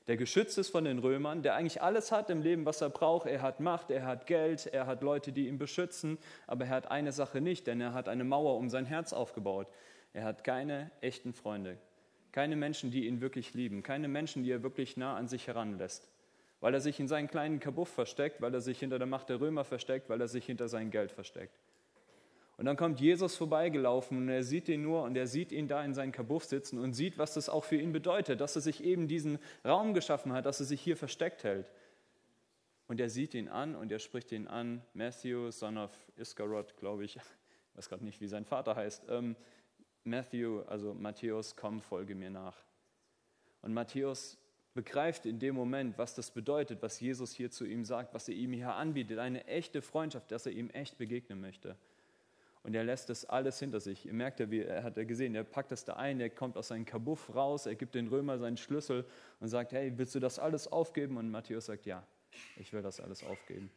der 0.07 0.17
geschützt 0.17 0.57
ist 0.59 0.71
von 0.71 0.85
den 0.85 0.99
Römern, 0.99 1.43
der 1.43 1.55
eigentlich 1.57 1.83
alles 1.83 2.13
hat 2.13 2.31
im 2.31 2.41
Leben, 2.41 2.65
was 2.65 2.81
er 2.81 2.91
braucht. 2.91 3.27
Er 3.27 3.43
hat 3.43 3.59
Macht, 3.59 3.91
er 3.91 4.07
hat 4.07 4.27
Geld, 4.27 4.67
er 4.67 4.87
hat 4.87 5.03
Leute, 5.03 5.33
die 5.33 5.49
ihn 5.49 5.59
beschützen, 5.59 6.19
aber 6.47 6.67
er 6.67 6.71
hat 6.71 6.91
eine 6.91 7.13
Sache 7.13 7.41
nicht, 7.41 7.67
denn 7.67 7.81
er 7.81 7.93
hat 7.93 8.09
eine 8.09 8.25
Mauer 8.25 8.57
um 8.57 8.69
sein 8.69 8.87
Herz 8.87 9.13
aufgebaut. 9.13 9.67
Er 10.13 10.25
hat 10.25 10.45
keine 10.45 10.91
echten 11.01 11.33
Freunde, 11.33 11.77
keine 12.31 12.57
Menschen, 12.57 12.91
die 12.91 13.07
ihn 13.07 13.21
wirklich 13.21 13.55
lieben, 13.55 13.83
keine 13.83 14.07
Menschen, 14.09 14.45
die 14.45 14.53
er 14.53 14.63
wirklich 14.63 14.97
nah 14.97 15.17
an 15.17 15.27
sich 15.27 15.49
heranlässt, 15.49 16.09
weil 16.61 16.73
er 16.73 16.81
sich 16.81 17.01
in 17.01 17.09
seinen 17.09 17.29
kleinen 17.29 17.59
Kabuff 17.59 17.89
versteckt, 17.89 18.41
weil 18.41 18.55
er 18.55 18.61
sich 18.61 18.79
hinter 18.79 18.99
der 18.99 19.09
Macht 19.09 19.29
der 19.29 19.41
Römer 19.41 19.65
versteckt, 19.65 20.09
weil 20.09 20.21
er 20.21 20.29
sich 20.29 20.47
hinter 20.47 20.69
sein 20.69 20.91
Geld 20.91 21.11
versteckt. 21.11 21.59
Und 22.59 22.65
dann 22.65 22.77
kommt 22.77 23.01
Jesus 23.01 23.37
vorbeigelaufen 23.37 24.17
und 24.17 24.29
er 24.29 24.43
sieht 24.43 24.69
ihn 24.69 24.83
nur 24.83 25.03
und 25.03 25.17
er 25.17 25.27
sieht 25.27 25.53
ihn 25.53 25.69
da 25.69 25.85
in 25.85 25.93
seinem 25.93 26.13
Kabuff 26.13 26.45
sitzen 26.45 26.79
und 26.79 26.95
sieht, 26.95 27.19
was 27.19 27.35
das 27.35 27.51
auch 27.51 27.65
für 27.65 27.77
ihn 27.77 27.93
bedeutet, 27.93 28.41
dass 28.41 28.57
er 28.57 28.63
sich 28.63 28.83
eben 28.83 29.09
diesen 29.09 29.39
Raum 29.65 29.93
geschaffen 29.93 30.33
hat, 30.33 30.47
dass 30.47 30.61
er 30.61 30.67
sich 30.67 30.81
hier 30.81 30.97
versteckt 30.97 31.45
hält. 31.45 31.71
Und 32.89 32.99
er 32.99 33.11
sieht 33.11 33.35
ihn 33.35 33.49
an 33.49 33.75
und 33.75 33.93
er 33.93 33.99
spricht 33.99 34.33
ihn 34.33 34.47
an, 34.47 34.81
Matthew, 34.95 35.51
son 35.51 35.77
of 35.77 35.91
Iskarot, 36.17 36.77
glaube 36.79 37.05
ich, 37.05 37.17
ich 37.17 37.23
weiß 37.75 37.89
gerade 37.91 38.05
nicht, 38.05 38.23
wie 38.23 38.29
sein 38.29 38.47
Vater 38.47 38.75
heißt. 38.75 39.05
Ähm, 39.11 39.37
Matthew, 40.05 40.63
also 40.63 40.95
Matthäus, 40.95 41.57
komm, 41.57 41.83
folge 41.83 42.15
mir 42.15 42.31
nach. 42.31 42.57
Und 43.61 43.75
Matthäus 43.75 44.39
begreift 44.73 45.27
in 45.27 45.39
dem 45.39 45.57
Moment, 45.57 45.99
was 45.99 46.15
das 46.15 46.31
bedeutet, 46.31 46.81
was 46.81 47.01
Jesus 47.01 47.33
hier 47.33 47.51
zu 47.51 47.67
ihm 47.67 47.85
sagt, 47.85 48.15
was 48.15 48.29
er 48.29 48.35
ihm 48.35 48.53
hier 48.53 48.75
anbietet, 48.75 49.19
eine 49.19 49.45
echte 49.47 49.83
Freundschaft, 49.83 50.31
dass 50.31 50.47
er 50.47 50.53
ihm 50.53 50.71
echt 50.71 50.97
begegnen 50.97 51.41
möchte. 51.41 51.77
Und 52.67 52.75
er 52.75 52.83
lässt 52.83 53.11
das 53.11 53.25
alles 53.25 53.61
hinter 53.61 53.79
sich. 53.79 54.07
Ihr 54.07 54.13
merkt 54.13 54.41
ja, 54.41 54.51
wie 54.51 54.63
er 54.63 54.83
hat 54.83 54.99
er 54.99 55.05
gesehen, 55.05 55.37
er 55.37 55.45
packt 55.45 55.71
das 55.71 55.85
da 55.85 55.93
ein, 55.93 56.19
er 56.19 56.31
kommt 56.31 56.57
aus 56.57 56.67
seinem 56.67 56.85
Kabuff 56.85 57.33
raus, 57.33 57.67
er 57.67 57.77
gibt 57.77 57.95
den 57.95 58.09
Römer 58.09 58.39
seinen 58.41 58.57
Schlüssel 58.57 59.05
und 59.39 59.47
sagt, 59.47 59.71
hey, 59.71 59.93
willst 59.97 60.17
du 60.17 60.19
das 60.19 60.41
alles 60.41 60.67
aufgeben? 60.67 61.17
Und 61.17 61.31
Matthäus 61.31 61.67
sagt, 61.67 61.87
ja, 61.87 62.03
ich 62.57 62.73
will 62.73 62.83
das 62.83 62.99
alles 62.99 63.23
aufgeben. 63.23 63.71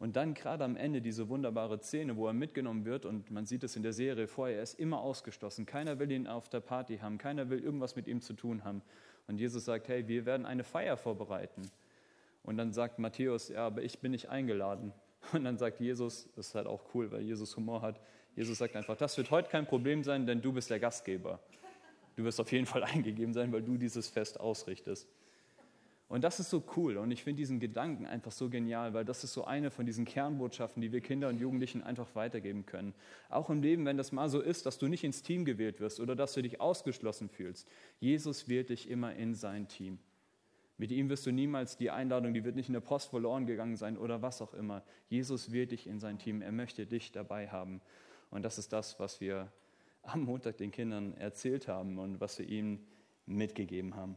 Und 0.00 0.16
dann 0.16 0.34
gerade 0.34 0.64
am 0.64 0.74
Ende 0.74 1.00
diese 1.00 1.28
wunderbare 1.28 1.78
Szene, 1.78 2.16
wo 2.16 2.26
er 2.26 2.32
mitgenommen 2.32 2.84
wird 2.84 3.06
und 3.06 3.30
man 3.30 3.46
sieht 3.46 3.62
es 3.62 3.76
in 3.76 3.84
der 3.84 3.92
Serie 3.92 4.26
vorher, 4.26 4.56
er 4.56 4.62
ist 4.64 4.80
immer 4.80 5.00
ausgeschlossen. 5.00 5.64
Keiner 5.64 6.00
will 6.00 6.10
ihn 6.10 6.26
auf 6.26 6.48
der 6.48 6.58
Party 6.58 6.98
haben, 6.98 7.18
keiner 7.18 7.50
will 7.50 7.60
irgendwas 7.60 7.94
mit 7.94 8.08
ihm 8.08 8.20
zu 8.20 8.32
tun 8.32 8.64
haben. 8.64 8.82
Und 9.28 9.38
Jesus 9.38 9.64
sagt, 9.64 9.86
hey, 9.86 10.08
wir 10.08 10.26
werden 10.26 10.44
eine 10.44 10.64
Feier 10.64 10.96
vorbereiten. 10.96 11.70
Und 12.42 12.56
dann 12.56 12.72
sagt 12.72 12.98
Matthäus, 12.98 13.48
ja, 13.48 13.64
aber 13.64 13.82
ich 13.82 14.00
bin 14.00 14.10
nicht 14.10 14.28
eingeladen. 14.28 14.92
Und 15.32 15.44
dann 15.44 15.58
sagt 15.58 15.80
Jesus, 15.80 16.28
das 16.36 16.48
ist 16.48 16.54
halt 16.54 16.66
auch 16.66 16.82
cool, 16.94 17.10
weil 17.10 17.22
Jesus 17.22 17.56
Humor 17.56 17.82
hat, 17.82 18.00
Jesus 18.34 18.58
sagt 18.58 18.76
einfach, 18.76 18.96
das 18.96 19.16
wird 19.16 19.30
heute 19.30 19.48
kein 19.48 19.66
Problem 19.66 20.04
sein, 20.04 20.26
denn 20.26 20.42
du 20.42 20.52
bist 20.52 20.70
der 20.70 20.78
Gastgeber. 20.78 21.40
Du 22.16 22.24
wirst 22.24 22.40
auf 22.40 22.52
jeden 22.52 22.66
Fall 22.66 22.84
eingegeben 22.84 23.32
sein, 23.32 23.52
weil 23.52 23.62
du 23.62 23.76
dieses 23.76 24.08
Fest 24.08 24.40
ausrichtest. 24.40 25.08
Und 26.08 26.22
das 26.22 26.38
ist 26.38 26.50
so 26.50 26.62
cool 26.76 26.98
und 26.98 27.10
ich 27.10 27.24
finde 27.24 27.38
diesen 27.38 27.58
Gedanken 27.58 28.06
einfach 28.06 28.30
so 28.30 28.48
genial, 28.48 28.94
weil 28.94 29.04
das 29.04 29.24
ist 29.24 29.32
so 29.32 29.44
eine 29.44 29.72
von 29.72 29.86
diesen 29.86 30.04
Kernbotschaften, 30.04 30.80
die 30.80 30.92
wir 30.92 31.00
Kinder 31.00 31.28
und 31.28 31.38
Jugendlichen 31.38 31.82
einfach 31.82 32.14
weitergeben 32.14 32.64
können. 32.64 32.94
Auch 33.28 33.50
im 33.50 33.60
Leben, 33.60 33.84
wenn 33.86 33.96
das 33.96 34.12
mal 34.12 34.28
so 34.28 34.40
ist, 34.40 34.66
dass 34.66 34.78
du 34.78 34.86
nicht 34.86 35.02
ins 35.02 35.22
Team 35.22 35.44
gewählt 35.44 35.80
wirst 35.80 35.98
oder 35.98 36.14
dass 36.14 36.34
du 36.34 36.42
dich 36.42 36.60
ausgeschlossen 36.60 37.28
fühlst. 37.28 37.66
Jesus 37.98 38.48
wählt 38.48 38.70
dich 38.70 38.88
immer 38.88 39.16
in 39.16 39.34
sein 39.34 39.66
Team. 39.66 39.98
Mit 40.78 40.90
ihm 40.90 41.08
wirst 41.08 41.24
du 41.24 41.32
niemals 41.32 41.76
die 41.76 41.90
Einladung, 41.90 42.34
die 42.34 42.44
wird 42.44 42.54
nicht 42.54 42.68
in 42.68 42.74
der 42.74 42.80
Post 42.80 43.08
verloren 43.08 43.46
gegangen 43.46 43.76
sein 43.76 43.96
oder 43.96 44.20
was 44.20 44.42
auch 44.42 44.52
immer. 44.52 44.82
Jesus 45.08 45.52
wählt 45.52 45.70
dich 45.70 45.86
in 45.86 45.98
sein 45.98 46.18
Team. 46.18 46.42
Er 46.42 46.52
möchte 46.52 46.86
dich 46.86 47.12
dabei 47.12 47.48
haben. 47.48 47.80
Und 48.30 48.42
das 48.42 48.58
ist 48.58 48.72
das, 48.72 49.00
was 49.00 49.20
wir 49.20 49.50
am 50.02 50.22
Montag 50.22 50.58
den 50.58 50.70
Kindern 50.70 51.14
erzählt 51.14 51.66
haben 51.66 51.98
und 51.98 52.20
was 52.20 52.38
wir 52.38 52.46
ihnen 52.46 52.86
mitgegeben 53.24 53.96
haben. 53.96 54.16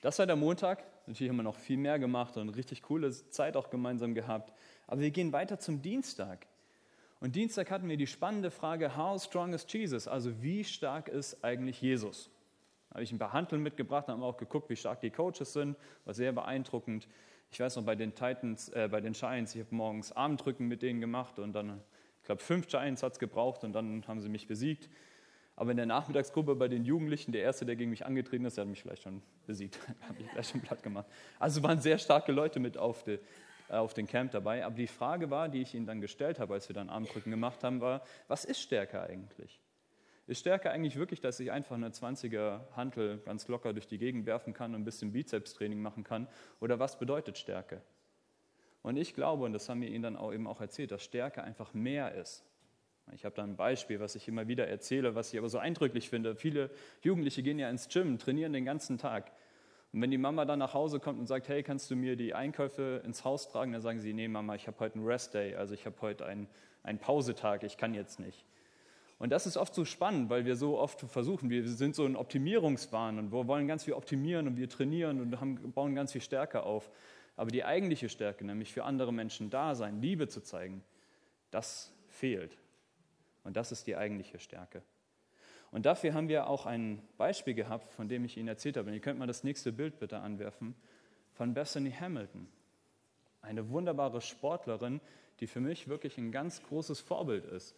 Das 0.00 0.18
war 0.18 0.26
der 0.26 0.36
Montag. 0.36 0.84
Natürlich 1.06 1.30
haben 1.30 1.36
wir 1.36 1.42
noch 1.42 1.56
viel 1.56 1.78
mehr 1.78 1.98
gemacht 1.98 2.36
und 2.36 2.50
richtig 2.50 2.82
coole 2.82 3.10
Zeit 3.30 3.56
auch 3.56 3.70
gemeinsam 3.70 4.14
gehabt. 4.14 4.52
Aber 4.86 5.00
wir 5.00 5.10
gehen 5.10 5.32
weiter 5.32 5.58
zum 5.58 5.82
Dienstag. 5.82 6.46
Und 7.20 7.34
Dienstag 7.34 7.70
hatten 7.70 7.88
wir 7.88 7.96
die 7.96 8.06
spannende 8.06 8.50
Frage, 8.50 8.96
how 8.96 9.20
strong 9.22 9.52
is 9.52 9.66
Jesus? 9.68 10.06
Also 10.06 10.42
wie 10.42 10.64
stark 10.64 11.08
ist 11.08 11.42
eigentlich 11.42 11.80
Jesus? 11.80 12.30
Da 12.88 12.94
habe 12.94 13.04
ich 13.04 13.12
ein 13.12 13.18
paar 13.18 13.32
Handeln 13.32 13.62
mitgebracht, 13.62 14.08
haben 14.08 14.22
auch 14.22 14.36
geguckt, 14.36 14.70
wie 14.70 14.76
stark 14.76 15.00
die 15.00 15.10
Coaches 15.10 15.52
sind. 15.52 15.76
War 16.04 16.14
sehr 16.14 16.32
beeindruckend. 16.32 17.06
Ich 17.50 17.60
weiß 17.60 17.76
noch, 17.76 17.84
bei 17.84 17.94
den 17.94 18.14
Titans, 18.14 18.68
äh, 18.70 18.88
bei 18.90 19.00
den 19.00 19.12
Giants, 19.12 19.54
ich 19.54 19.60
habe 19.60 19.74
morgens 19.74 20.12
Armdrücken 20.12 20.68
mit 20.68 20.82
denen 20.82 21.00
gemacht 21.00 21.38
und 21.38 21.52
dann, 21.52 21.80
ich 22.20 22.24
glaube, 22.24 22.42
fünf 22.42 22.66
Giants 22.66 23.02
hat 23.02 23.12
es 23.12 23.18
gebraucht 23.18 23.64
und 23.64 23.72
dann 23.72 24.04
haben 24.06 24.20
sie 24.20 24.28
mich 24.28 24.46
besiegt. 24.46 24.88
Aber 25.56 25.72
in 25.72 25.76
der 25.76 25.86
Nachmittagsgruppe 25.86 26.54
bei 26.54 26.68
den 26.68 26.84
Jugendlichen, 26.84 27.32
der 27.32 27.42
Erste, 27.42 27.66
der 27.66 27.74
gegen 27.74 27.90
mich 27.90 28.06
angetreten 28.06 28.44
ist, 28.44 28.56
der 28.56 28.62
hat 28.62 28.68
mich 28.68 28.80
vielleicht 28.80 29.02
schon 29.02 29.22
besiegt, 29.46 29.78
hat 30.02 30.16
mich 30.18 30.30
gleich 30.30 30.48
schon 30.48 30.60
platt 30.60 30.82
gemacht. 30.82 31.06
Also 31.38 31.62
waren 31.62 31.80
sehr 31.80 31.98
starke 31.98 32.32
Leute 32.32 32.60
mit 32.60 32.78
auf, 32.78 33.02
die, 33.02 33.18
äh, 33.68 33.72
auf 33.72 33.92
den 33.92 34.06
Camp 34.06 34.30
dabei. 34.30 34.64
Aber 34.64 34.76
die 34.76 34.86
Frage 34.86 35.30
war, 35.30 35.48
die 35.48 35.62
ich 35.62 35.74
ihnen 35.74 35.86
dann 35.86 36.00
gestellt 36.00 36.38
habe, 36.38 36.54
als 36.54 36.68
wir 36.68 36.74
dann 36.74 36.88
Armdrücken 36.88 37.30
gemacht 37.30 37.64
haben, 37.64 37.80
war, 37.80 38.02
was 38.28 38.44
ist 38.44 38.60
Stärke 38.60 39.02
eigentlich? 39.02 39.58
Ist 40.28 40.38
Stärke 40.38 40.70
eigentlich 40.70 40.96
wirklich, 40.96 41.20
dass 41.20 41.40
ich 41.40 41.50
einfach 41.50 41.74
eine 41.74 41.88
20er 41.88 42.60
Hantel 42.76 43.18
ganz 43.24 43.48
locker 43.48 43.72
durch 43.72 43.88
die 43.88 43.98
Gegend 43.98 44.26
werfen 44.26 44.52
kann 44.52 44.74
und 44.74 44.82
ein 44.82 44.84
bisschen 44.84 45.10
Bizepstraining 45.10 45.82
machen 45.82 46.04
kann? 46.04 46.28
Oder 46.60 46.78
was 46.78 46.98
bedeutet 47.00 47.36
Stärke? 47.36 47.82
Und 48.82 48.96
ich 48.96 49.14
glaube, 49.14 49.44
und 49.44 49.52
das 49.52 49.68
haben 49.68 49.80
wir 49.80 49.88
Ihnen 49.88 50.02
dann 50.02 50.16
auch 50.16 50.32
eben 50.32 50.46
auch 50.46 50.60
erzählt, 50.60 50.92
dass 50.92 51.02
Stärke 51.02 51.42
einfach 51.42 51.74
mehr 51.74 52.14
ist 52.14 52.44
ich 53.14 53.24
habe 53.24 53.34
da 53.34 53.42
ein 53.42 53.56
Beispiel, 53.56 54.00
was 54.00 54.14
ich 54.14 54.28
immer 54.28 54.48
wieder 54.48 54.66
erzähle, 54.68 55.14
was 55.14 55.32
ich 55.32 55.38
aber 55.38 55.48
so 55.48 55.58
eindrücklich 55.58 56.08
finde. 56.08 56.36
Viele 56.36 56.70
Jugendliche 57.02 57.42
gehen 57.42 57.58
ja 57.58 57.70
ins 57.70 57.88
Gym, 57.88 58.18
trainieren 58.18 58.52
den 58.52 58.64
ganzen 58.64 58.98
Tag. 58.98 59.32
Und 59.92 60.02
wenn 60.02 60.10
die 60.10 60.18
Mama 60.18 60.44
dann 60.44 60.58
nach 60.58 60.74
Hause 60.74 61.00
kommt 61.00 61.18
und 61.18 61.26
sagt, 61.26 61.48
hey, 61.48 61.62
kannst 61.62 61.90
du 61.90 61.96
mir 61.96 62.16
die 62.16 62.34
Einkäufe 62.34 63.02
ins 63.04 63.24
Haus 63.24 63.48
tragen, 63.48 63.72
dann 63.72 63.80
sagen 63.80 64.00
sie, 64.00 64.12
nee 64.12 64.28
Mama, 64.28 64.54
ich 64.54 64.66
habe 64.66 64.78
heute 64.80 64.96
einen 64.96 65.06
Rest-Day, 65.06 65.54
also 65.54 65.74
ich 65.74 65.86
habe 65.86 65.96
heute 66.02 66.26
einen, 66.26 66.48
einen 66.82 66.98
Pausetag, 66.98 67.62
ich 67.62 67.78
kann 67.78 67.94
jetzt 67.94 68.20
nicht. 68.20 68.44
Und 69.18 69.30
das 69.30 69.46
ist 69.46 69.56
oft 69.56 69.74
so 69.74 69.84
spannend, 69.84 70.30
weil 70.30 70.44
wir 70.44 70.54
so 70.54 70.78
oft 70.78 71.00
versuchen, 71.00 71.50
wir 71.50 71.66
sind 71.68 71.96
so 71.96 72.04
ein 72.04 72.14
Optimierungswahn 72.14 73.18
und 73.18 73.32
wir 73.32 73.48
wollen 73.48 73.66
ganz 73.66 73.84
viel 73.84 73.94
optimieren 73.94 74.46
und 74.46 74.56
wir 74.56 74.68
trainieren 74.68 75.20
und 75.20 75.40
haben, 75.40 75.72
bauen 75.72 75.94
ganz 75.94 76.12
viel 76.12 76.20
Stärke 76.20 76.62
auf. 76.62 76.90
Aber 77.36 77.50
die 77.50 77.64
eigentliche 77.64 78.08
Stärke, 78.08 78.44
nämlich 78.44 78.72
für 78.72 78.84
andere 78.84 79.12
Menschen 79.12 79.50
da 79.50 79.74
sein, 79.74 80.00
Liebe 80.00 80.28
zu 80.28 80.40
zeigen, 80.40 80.84
das 81.50 81.92
fehlt. 82.06 82.56
Und 83.42 83.56
das 83.56 83.72
ist 83.72 83.86
die 83.86 83.96
eigentliche 83.96 84.38
Stärke. 84.38 84.82
Und 85.70 85.84
dafür 85.84 86.14
haben 86.14 86.28
wir 86.28 86.48
auch 86.48 86.66
ein 86.66 87.02
Beispiel 87.16 87.54
gehabt, 87.54 87.92
von 87.92 88.08
dem 88.08 88.24
ich 88.24 88.36
Ihnen 88.36 88.48
erzählt 88.48 88.76
habe. 88.76 88.88
Und 88.88 88.94
ihr 88.94 89.00
könnt 89.00 89.18
mal 89.18 89.26
das 89.26 89.44
nächste 89.44 89.72
Bild 89.72 89.98
bitte 89.98 90.20
anwerfen, 90.20 90.74
von 91.32 91.54
Bethany 91.54 91.92
Hamilton. 91.92 92.48
Eine 93.42 93.68
wunderbare 93.70 94.20
Sportlerin, 94.20 95.00
die 95.40 95.46
für 95.46 95.60
mich 95.60 95.88
wirklich 95.88 96.18
ein 96.18 96.32
ganz 96.32 96.62
großes 96.62 97.00
Vorbild 97.00 97.44
ist. 97.44 97.76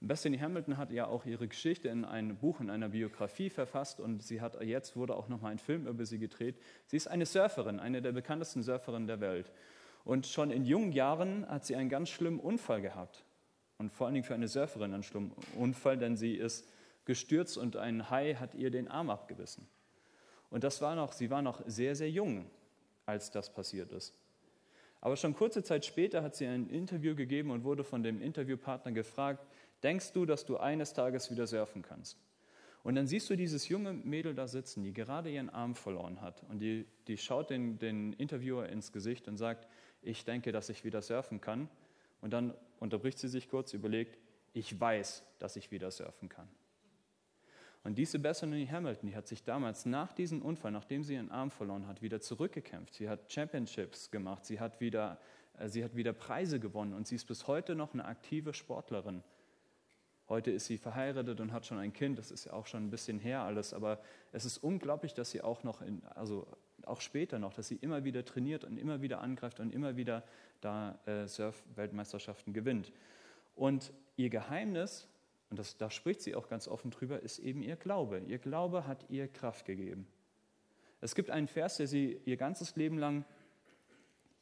Bethany 0.00 0.38
Hamilton 0.38 0.78
hat 0.78 0.90
ja 0.90 1.06
auch 1.08 1.26
ihre 1.26 1.46
Geschichte 1.46 1.88
in 1.88 2.06
ein 2.06 2.38
Buch, 2.38 2.60
in 2.60 2.70
einer 2.70 2.88
Biografie 2.88 3.50
verfasst 3.50 4.00
und 4.00 4.22
sie 4.22 4.40
hat 4.40 4.60
jetzt 4.62 4.96
wurde 4.96 5.14
auch 5.14 5.28
noch 5.28 5.42
mal 5.42 5.50
ein 5.50 5.58
Film 5.58 5.86
über 5.86 6.06
sie 6.06 6.18
gedreht. 6.18 6.56
Sie 6.86 6.96
ist 6.96 7.06
eine 7.06 7.26
Surferin, 7.26 7.78
eine 7.78 8.00
der 8.00 8.12
bekanntesten 8.12 8.62
Surferinnen 8.62 9.06
der 9.06 9.20
Welt. 9.20 9.52
Und 10.04 10.26
schon 10.26 10.50
in 10.50 10.64
jungen 10.64 10.92
Jahren 10.92 11.46
hat 11.46 11.66
sie 11.66 11.76
einen 11.76 11.90
ganz 11.90 12.08
schlimmen 12.08 12.40
Unfall 12.40 12.80
gehabt 12.80 13.26
und 13.76 13.92
vor 13.92 14.06
allen 14.06 14.14
Dingen 14.14 14.24
für 14.24 14.34
eine 14.34 14.48
Surferin 14.48 14.94
ein 14.94 15.02
schlimmer 15.02 15.34
Unfall, 15.56 15.98
denn 15.98 16.16
sie 16.16 16.34
ist 16.34 16.66
gestürzt 17.04 17.58
und 17.58 17.76
ein 17.76 18.08
Hai 18.08 18.34
hat 18.34 18.54
ihr 18.54 18.70
den 18.70 18.88
Arm 18.88 19.10
abgebissen. 19.10 19.68
Und 20.48 20.64
das 20.64 20.80
war 20.80 20.94
noch, 20.94 21.12
sie 21.12 21.30
war 21.30 21.42
noch 21.42 21.62
sehr, 21.66 21.94
sehr 21.94 22.10
jung, 22.10 22.46
als 23.04 23.30
das 23.30 23.52
passiert 23.52 23.92
ist. 23.92 24.14
Aber 25.00 25.16
schon 25.16 25.34
kurze 25.34 25.62
Zeit 25.62 25.86
später 25.86 26.22
hat 26.22 26.34
sie 26.34 26.46
ein 26.46 26.68
Interview 26.68 27.14
gegeben 27.14 27.50
und 27.50 27.64
wurde 27.64 27.84
von 27.84 28.02
dem 28.02 28.20
Interviewpartner 28.20 28.92
gefragt, 28.92 29.46
denkst 29.82 30.12
du, 30.12 30.26
dass 30.26 30.44
du 30.44 30.56
eines 30.56 30.92
Tages 30.92 31.30
wieder 31.30 31.46
surfen 31.46 31.82
kannst? 31.82 32.18
Und 32.82 32.94
dann 32.94 33.06
siehst 33.06 33.28
du 33.28 33.36
dieses 33.36 33.68
junge 33.68 33.92
Mädel 33.92 34.34
da 34.34 34.48
sitzen, 34.48 34.82
die 34.82 34.92
gerade 34.92 35.30
ihren 35.30 35.50
Arm 35.50 35.74
verloren 35.74 36.22
hat. 36.22 36.42
Und 36.48 36.60
die, 36.60 36.86
die 37.08 37.18
schaut 37.18 37.50
den, 37.50 37.78
den 37.78 38.14
Interviewer 38.14 38.68
ins 38.68 38.90
Gesicht 38.90 39.28
und 39.28 39.36
sagt, 39.36 39.68
ich 40.02 40.24
denke, 40.24 40.50
dass 40.50 40.70
ich 40.70 40.84
wieder 40.84 41.02
surfen 41.02 41.40
kann. 41.40 41.68
Und 42.22 42.32
dann 42.32 42.54
unterbricht 42.78 43.18
sie 43.18 43.28
sich 43.28 43.50
kurz, 43.50 43.74
überlegt, 43.74 44.18
ich 44.54 44.80
weiß, 44.80 45.24
dass 45.38 45.56
ich 45.56 45.70
wieder 45.70 45.90
surfen 45.90 46.28
kann. 46.28 46.48
Und 47.82 47.96
diese 47.96 48.18
Bethany 48.18 48.66
Hamilton, 48.66 49.08
die 49.08 49.16
hat 49.16 49.26
sich 49.26 49.42
damals 49.42 49.86
nach 49.86 50.12
diesem 50.12 50.42
Unfall, 50.42 50.70
nachdem 50.70 51.02
sie 51.02 51.14
ihren 51.14 51.30
Arm 51.30 51.50
verloren 51.50 51.86
hat, 51.86 52.02
wieder 52.02 52.20
zurückgekämpft. 52.20 52.94
Sie 52.94 53.08
hat 53.08 53.32
Championships 53.32 54.10
gemacht, 54.10 54.44
sie 54.44 54.60
hat 54.60 54.80
wieder, 54.80 55.18
äh, 55.58 55.68
sie 55.68 55.82
hat 55.82 55.96
wieder 55.96 56.12
Preise 56.12 56.60
gewonnen 56.60 56.92
und 56.92 57.06
sie 57.06 57.14
ist 57.14 57.26
bis 57.26 57.46
heute 57.46 57.74
noch 57.74 57.94
eine 57.94 58.04
aktive 58.04 58.52
Sportlerin. 58.52 59.22
Heute 60.30 60.52
ist 60.52 60.66
sie 60.66 60.78
verheiratet 60.78 61.40
und 61.40 61.52
hat 61.52 61.66
schon 61.66 61.78
ein 61.78 61.92
Kind, 61.92 62.16
das 62.16 62.30
ist 62.30 62.44
ja 62.44 62.52
auch 62.52 62.66
schon 62.66 62.86
ein 62.86 62.90
bisschen 62.90 63.18
her 63.18 63.40
alles, 63.40 63.74
aber 63.74 64.00
es 64.30 64.44
ist 64.44 64.58
unglaublich, 64.58 65.12
dass 65.12 65.32
sie 65.32 65.42
auch 65.42 65.64
noch, 65.64 65.82
in, 65.82 66.04
also 66.14 66.46
auch 66.84 67.00
später 67.00 67.40
noch, 67.40 67.52
dass 67.52 67.66
sie 67.66 67.74
immer 67.74 68.04
wieder 68.04 68.24
trainiert 68.24 68.62
und 68.62 68.78
immer 68.78 69.02
wieder 69.02 69.22
angreift 69.22 69.58
und 69.58 69.74
immer 69.74 69.96
wieder 69.96 70.22
da 70.60 71.00
äh, 71.06 71.26
Surf-Weltmeisterschaften 71.26 72.52
gewinnt. 72.52 72.92
Und 73.56 73.92
ihr 74.14 74.30
Geheimnis, 74.30 75.08
und 75.50 75.58
das, 75.58 75.76
da 75.76 75.90
spricht 75.90 76.22
sie 76.22 76.36
auch 76.36 76.46
ganz 76.46 76.68
offen 76.68 76.92
drüber, 76.92 77.18
ist 77.18 77.40
eben 77.40 77.60
ihr 77.60 77.74
Glaube. 77.74 78.20
Ihr 78.20 78.38
Glaube 78.38 78.86
hat 78.86 79.06
ihr 79.08 79.26
Kraft 79.26 79.64
gegeben. 79.64 80.06
Es 81.00 81.16
gibt 81.16 81.30
einen 81.30 81.48
Vers, 81.48 81.78
der 81.78 81.88
sie 81.88 82.20
ihr 82.24 82.36
ganzes 82.36 82.76
Leben 82.76 82.98
lang 82.98 83.24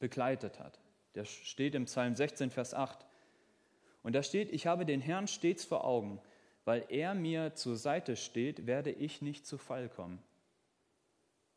begleitet 0.01 0.61
hat. 0.61 0.81
Der 1.15 1.25
steht 1.25 1.75
im 1.75 1.87
Psalm 1.87 2.15
16, 2.15 2.51
Vers 2.51 2.75
8. 2.75 3.08
Und 4.09 4.15
da 4.15 4.23
steht, 4.23 4.51
ich 4.55 4.67
habe 4.67 4.87
den 4.87 5.03
Herrn 5.03 5.29
stets 5.29 5.67
vor 5.67 5.85
Augen, 5.85 6.19
weil 6.65 6.87
er 6.89 7.15
mir 7.15 7.55
zur 7.55 7.77
Seite 7.77 8.17
steht, 8.17 8.67
werde 8.67 8.91
ich 8.91 9.21
nicht 9.21 9.45
zu 9.45 9.59
Fall 9.59 9.91
kommen. 9.91 10.19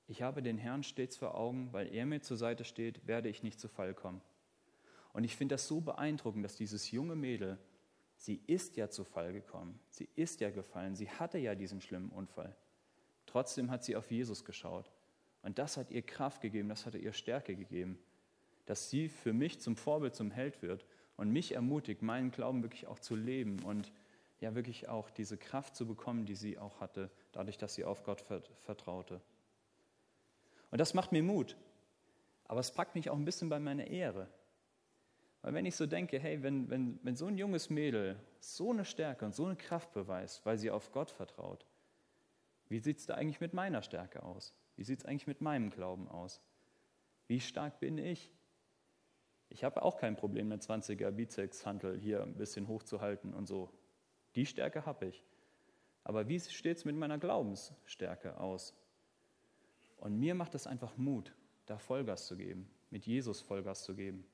Ich 0.10 0.22
habe 0.22 0.43
den 0.43 0.58
Herrn 0.58 0.84
stets 0.84 1.15
vor 1.15 1.36
Augen, 1.36 1.70
weil 1.72 1.88
er 1.96 2.05
mir 2.05 2.22
zur 2.22 2.36
Seite 2.36 2.65
steht, 2.65 3.08
werde 3.08 3.29
ich 3.29 3.41
nicht 3.41 3.58
zu 3.58 3.70
Fall 3.70 3.93
kommen. 3.93 4.20
Und 5.13 5.24
ich 5.24 5.38
finde 5.38 5.53
das 5.53 5.65
so 5.65 5.79
beeindruckend, 5.79 6.43
dass 6.43 6.58
dieses 6.58 6.91
junge 6.91 7.15
Mädel, 7.15 7.58
sie 8.17 8.41
ist 8.48 8.75
ja 8.75 8.89
zu 8.89 9.05
Fall 9.05 9.31
gekommen, 9.31 9.79
sie 9.89 10.10
ist 10.17 10.41
ja 10.41 10.50
gefallen, 10.50 10.98
sie 10.98 11.10
hatte 11.10 11.38
ja 11.38 11.55
diesen 11.55 11.79
schlimmen 11.79 12.10
Unfall. 12.10 12.53
Trotzdem 13.27 13.72
hat 13.72 13.86
sie 13.86 13.96
auf 13.96 14.12
Jesus 14.12 14.43
geschaut. 14.43 14.91
Und 15.41 15.58
das 15.58 15.77
hat 15.77 15.89
ihr 15.89 16.01
Kraft 16.01 16.41
gegeben, 16.41 16.67
das 16.67 16.86
hat 16.86 16.96
ihr 16.96 17.13
Stärke 17.13 17.55
gegeben, 17.55 17.98
dass 18.65 18.89
sie 18.89 19.08
für 19.08 19.31
mich 19.31 19.62
zum 19.62 19.77
Vorbild, 19.77 20.15
zum 20.15 20.31
Held 20.31 20.62
wird 20.62 20.86
und 21.22 21.32
mich 21.32 21.54
ermutigt, 21.54 22.01
meinen 22.01 22.32
Glauben 22.32 22.63
wirklich 22.63 22.88
auch 22.88 22.98
zu 22.98 23.16
leben 23.16 23.60
und 23.60 23.94
ja 24.40 24.56
wirklich 24.56 24.90
auch 24.90 25.12
diese 25.12 25.38
Kraft 25.38 25.75
zu 25.75 25.86
bekommen, 25.86 26.25
die 26.25 26.34
sie 26.34 26.58
auch 26.58 26.82
hatte, 26.82 27.12
dadurch, 27.32 27.60
dass 27.60 27.75
sie 27.75 27.86
auf 27.86 28.04
Gott 28.04 28.22
vertraute. 28.63 29.22
Und 30.72 30.82
das 30.82 30.96
macht 30.96 31.12
mir 31.12 31.22
Mut. 31.22 31.56
Aber 32.46 32.60
es 32.60 32.72
packt 32.72 32.96
mich 32.96 33.12
auch 33.12 33.18
ein 33.18 33.24
bisschen 33.24 33.50
bei 33.50 33.60
meiner 33.60 33.86
Ehre. 33.86 34.30
Weil 35.44 35.54
wenn 35.54 35.68
ich 35.68 35.75
so 35.75 35.86
denke, 35.86 36.18
hey, 36.18 36.42
wenn, 36.42 36.72
wenn, 36.72 37.00
wenn 37.04 37.16
so 37.16 37.28
ein 37.28 37.38
junges 37.38 37.70
Mädel 37.70 38.20
so 38.40 38.72
eine 38.72 38.84
Stärke 38.84 39.24
und 39.24 39.36
so 39.36 39.46
eine 39.46 39.58
Kraft 39.58 39.94
beweist, 39.94 40.44
weil 40.44 40.58
sie 40.58 40.72
auf 40.72 40.92
Gott 40.92 41.12
vertraut, 41.12 41.68
wie 42.68 42.80
sieht 42.80 42.98
es 42.98 43.06
da 43.06 43.13
eigentlich 43.13 43.42
mit 43.42 43.54
meiner 43.54 43.84
Stärke 43.84 44.24
aus? 44.24 44.56
Wie 44.75 44.84
sieht 44.84 45.01
es 45.01 45.06
eigentlich 45.06 45.28
mit 45.28 45.40
meinem 45.40 45.70
Glauben 45.70 46.08
aus? 46.08 46.42
Wie 47.28 47.40
stark 47.40 47.80
bin 47.80 48.00
ich? 48.00 48.32
Ich 49.51 49.65
habe 49.65 49.84
auch 49.84 49.98
kein 49.98 50.15
Problem, 50.15 50.50
eine 50.50 50.62
20er 50.62 51.12
Bizeps-Hantel 51.12 52.00
hier 52.00 52.24
ein 52.24 52.36
bisschen 52.36 52.70
hochzuhalten 52.70 53.34
und 53.34 53.48
so. 53.48 53.70
Die 54.36 54.46
Stärke 54.46 54.86
habe 54.86 55.08
ich. 55.08 55.25
Aber 56.05 56.29
wie 56.29 56.39
steht 56.39 56.77
es 56.77 56.86
mit 56.86 56.96
meiner 56.96 57.17
Glaubensstärke 57.17 58.39
aus? 58.39 58.74
Und 59.98 60.17
mir 60.17 60.36
macht 60.36 60.55
es 60.55 60.67
einfach 60.67 60.96
Mut, 60.96 61.36
da 61.65 61.77
Vollgas 61.77 62.27
zu 62.27 62.38
geben, 62.38 62.70
mit 62.91 63.05
Jesus 63.05 63.41
Vollgas 63.41 63.84
zu 63.84 63.93
geben. 63.93 64.25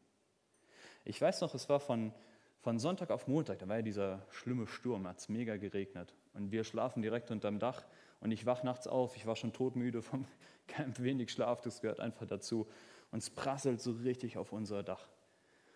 Ich 1.03 1.19
weiß 1.19 1.41
noch, 1.41 1.55
es 1.55 1.67
war 1.67 1.79
von, 1.79 2.13
von 2.59 2.77
Sonntag 2.77 3.09
auf 3.09 3.27
Montag, 3.27 3.57
da 3.57 3.67
war 3.67 3.77
ja 3.77 3.81
dieser 3.81 4.23
schlimme 4.29 4.67
Sturm, 4.67 5.07
hat 5.07 5.17
es 5.17 5.29
mega 5.29 5.57
geregnet. 5.57 6.13
Und 6.33 6.51
wir 6.51 6.63
schlafen 6.63 7.01
direkt 7.01 7.31
unterm 7.31 7.57
Dach 7.57 7.87
und 8.19 8.31
ich 8.31 8.45
wach 8.45 8.61
nachts 8.61 8.87
auf, 8.87 9.15
ich 9.17 9.25
war 9.25 9.35
schon 9.35 9.51
todmüde 9.51 10.03
vom 10.03 10.25
Camp, 10.67 10.99
wenig 10.99 11.31
Schlaf, 11.31 11.61
das 11.61 11.81
gehört 11.81 11.99
einfach 11.99 12.27
dazu. 12.27 12.67
Und 13.11 13.19
es 13.19 13.29
prasselt 13.29 13.81
so 13.81 13.91
richtig 13.91 14.37
auf 14.37 14.51
unser 14.51 14.83
Dach. 14.83 15.07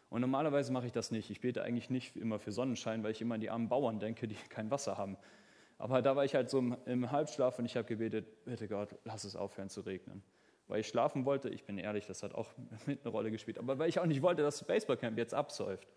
Und 0.10 0.22
normalerweise 0.22 0.74
mache 0.74 0.86
ich 0.86 0.92
das 0.92 1.12
nicht. 1.12 1.30
Ich 1.30 1.40
bete 1.40 1.64
eigentlich 1.64 1.90
nicht 1.90 2.18
immer 2.18 2.38
für 2.38 2.52
Sonnenschein, 2.52 3.02
weil 3.04 3.12
ich 3.12 3.22
immer 3.22 3.36
an 3.36 3.42
die 3.42 3.50
armen 3.50 3.70
Bauern 3.70 4.00
denke, 4.00 4.28
die 4.28 4.36
kein 4.50 4.70
Wasser 4.70 4.98
haben. 4.98 5.18
Aber 5.78 6.02
da 6.02 6.16
war 6.16 6.26
ich 6.26 6.36
halt 6.36 6.50
so 6.50 6.60
im, 6.60 7.12
Halbschlaf 7.12 7.58
und 7.58 7.66
ich 7.66 7.76
habe 7.78 7.88
gebetet, 7.88 8.44
bitte 8.46 8.68
Gott, 8.68 8.90
lass 9.06 9.24
es 9.24 9.36
aufhören 9.36 9.70
zu 9.70 9.82
regnen. 9.82 10.22
Weil 10.68 10.82
ich 10.82 10.88
schlafen 10.88 11.26
wollte, 11.26 11.50
ich 11.50 11.64
bin 11.64 11.78
ehrlich, 11.78 12.06
das 12.06 12.24
hat 12.24 12.36
auch 12.36 12.50
mit 12.86 13.02
eine 13.02 13.10
Rolle 13.10 13.32
gespielt, 13.32 13.58
aber 13.58 13.80
weil 13.80 13.90
ich 13.90 14.00
auch 14.00 14.06
nicht 14.06 14.22
wollte, 14.22 14.42
dass 14.44 14.60
das 14.60 14.68
Baseballcamp 14.68 15.18
jetzt 15.18 15.34
absäuft. 15.34 15.88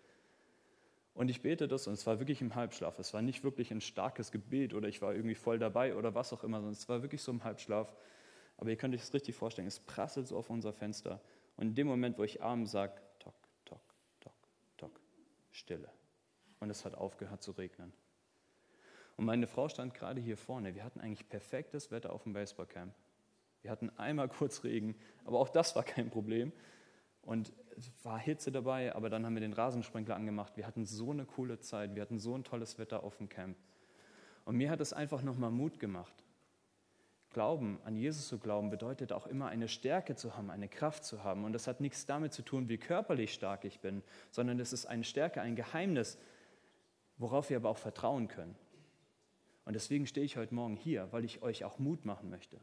Und 1.13 1.29
ich 1.29 1.43
bete 1.43 1.69
das 1.69 1.87
und 1.87 1.93
es 1.93 2.07
war 2.07 2.19
wirklich 2.19 2.41
im 2.41 2.55
Halbschlaf. 2.55 2.99
Es 2.99 3.15
war 3.15 3.21
nicht 3.21 3.45
wirklich 3.45 3.71
ein 3.73 3.81
starkes 3.81 4.33
Gebet 4.33 4.75
oder 4.75 4.89
ich 4.89 5.03
war 5.03 5.15
irgendwie 5.15 5.37
voll 5.37 5.59
dabei 5.59 5.95
oder 5.97 6.15
was 6.15 6.33
auch 6.33 6.45
immer, 6.45 6.59
sondern 6.59 6.73
es 6.73 6.89
war 6.89 7.03
wirklich 7.03 7.23
so 7.23 7.31
im 7.31 7.45
Halbschlaf. 7.45 7.93
Aber 8.65 8.71
ihr 8.71 8.79
könnt 8.79 8.95
euch 8.95 9.03
das 9.03 9.13
richtig 9.13 9.35
vorstellen, 9.35 9.69
es 9.69 9.79
prasselt 9.79 10.27
so 10.27 10.39
auf 10.39 10.49
unser 10.49 10.73
Fenster. 10.73 11.21
Und 11.59 11.67
in 11.67 11.75
dem 11.75 11.87
Moment, 11.87 12.17
wo 12.17 12.25
ich 12.25 12.43
abends 12.43 12.71
sage, 12.71 12.95
tock, 13.19 13.35
tock, 13.67 13.83
tock, 14.21 14.33
tock, 14.79 15.01
Stille. 15.51 15.91
Und 16.61 16.71
es 16.71 16.87
hat 16.87 16.95
aufgehört 16.95 17.43
zu 17.43 17.51
regnen. 17.51 17.93
Und 19.19 19.27
meine 19.27 19.47
Frau 19.47 19.69
stand 19.69 19.93
gerade 19.93 20.19
hier 20.19 20.39
vorne. 20.39 20.75
Wir 20.75 20.83
hatten 20.83 20.99
eigentlich 20.99 21.29
perfektes 21.29 21.91
Wetter 21.91 22.11
auf 22.11 22.23
dem 22.23 22.33
Baseballcamp. 22.33 22.95
Wir 23.61 23.71
hatten 23.71 23.91
einmal 23.99 24.29
kurz 24.31 24.65
Regen, 24.65 24.97
aber 25.27 25.41
auch 25.41 25.51
das 25.51 25.77
war 25.77 25.83
kein 25.83 26.09
Problem. 26.09 26.51
Und 27.21 27.53
es 27.77 27.93
war 28.03 28.19
Hitze 28.19 28.51
dabei, 28.51 28.95
aber 28.95 29.11
dann 29.11 29.27
haben 29.27 29.35
wir 29.35 29.43
den 29.43 29.53
Rasensprenkler 29.53 30.17
angemacht. 30.17 30.57
Wir 30.57 30.67
hatten 30.67 30.87
so 30.87 31.11
eine 31.11 31.27
coole 31.27 31.61
Zeit, 31.61 31.95
wir 31.95 32.01
hatten 32.01 32.19
so 32.19 32.35
ein 32.35 32.45
tolles 32.45 32.79
Wetter 32.79 33.05
auf 33.05 33.19
dem 33.19 33.29
Camp. 33.29 33.59
Und 34.47 34.57
mir 34.57 34.71
hat 34.71 34.81
es 34.81 34.95
einfach 34.95 35.21
nochmal 35.21 35.51
Mut 35.51 35.79
gemacht. 35.79 36.24
Glauben, 37.35 37.79
an 37.85 37.95
Jesus 37.97 38.29
zu 38.29 38.39
glauben, 38.39 38.71
bedeutet 38.71 39.13
auch 39.13 39.27
immer 39.27 39.49
eine 39.49 39.69
Stärke 39.69 40.17
zu 40.17 40.35
haben, 40.37 40.51
eine 40.51 40.69
Kraft 40.69 41.05
zu 41.05 41.23
haben. 41.23 41.45
Und 41.45 41.53
das 41.53 41.67
hat 41.67 41.81
nichts 41.81 42.07
damit 42.07 42.33
zu 42.33 42.41
tun, 42.41 42.71
wie 42.71 42.79
körperlich 42.79 43.35
stark 43.35 43.67
ich 43.67 43.81
bin, 43.81 44.03
sondern 44.31 44.59
es 44.59 44.73
ist 44.73 44.87
eine 44.87 45.05
Stärke, 45.05 45.43
ein 45.43 45.57
Geheimnis, 45.57 46.17
worauf 47.19 47.51
wir 47.51 47.59
aber 47.59 47.69
auch 47.69 47.77
vertrauen 47.77 48.29
können. 48.29 48.57
Und 49.67 49.75
deswegen 49.75 50.07
stehe 50.07 50.25
ich 50.25 50.39
heute 50.39 50.55
Morgen 50.55 50.77
hier, 50.77 51.09
weil 51.11 51.25
ich 51.25 51.43
euch 51.43 51.65
auch 51.65 51.79
Mut 51.79 52.07
machen 52.07 52.31
möchte. 52.31 52.59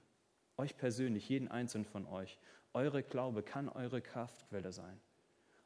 Euch 0.57 0.75
persönlich, 0.77 1.29
jeden 1.29 1.47
einzelnen 1.47 1.85
von 1.85 2.07
euch. 2.07 2.39
Eure 2.73 3.03
Glaube 3.03 3.43
kann 3.43 3.69
eure 3.69 4.01
Kraftquelle 4.01 4.71
sein. 4.71 4.99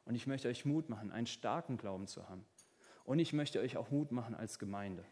Und 0.04 0.14
ich 0.14 0.26
möchte 0.26 0.48
euch 0.48 0.64
Mut 0.64 0.88
machen, 0.88 1.10
einen 1.10 1.26
starken 1.26 1.78
Glauben 1.78 2.06
zu 2.06 2.28
haben. 2.28 2.44
Und 3.04 3.18
ich 3.18 3.32
möchte 3.32 3.60
euch 3.60 3.76
auch 3.76 3.90
Mut 3.90 4.12
machen 4.12 4.34
als 4.34 4.58
Gemeinde. 4.58 5.04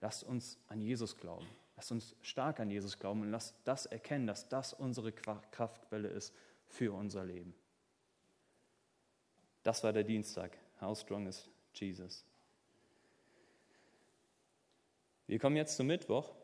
Lasst 0.00 0.24
uns 0.24 0.58
an 0.68 0.80
Jesus 0.80 1.16
glauben. 1.16 1.46
Lasst 1.78 1.92
uns 1.92 2.16
stark 2.22 2.58
an 2.58 2.70
Jesus 2.70 2.98
glauben 2.98 3.22
und 3.22 3.30
lasst 3.30 3.54
das 3.62 3.86
erkennen, 3.86 4.26
dass 4.26 4.48
das 4.48 4.74
unsere 4.74 5.12
Kraftquelle 5.12 6.08
ist 6.08 6.34
für 6.66 6.92
unser 6.92 7.24
Leben. 7.24 7.54
Das 9.62 9.84
war 9.84 9.92
der 9.92 10.02
Dienstag. 10.02 10.58
How 10.80 10.98
strong 10.98 11.28
is 11.28 11.48
Jesus? 11.72 12.24
Wir 15.28 15.38
kommen 15.38 15.54
jetzt 15.54 15.76
zum 15.76 15.86
Mittwoch 15.86 16.34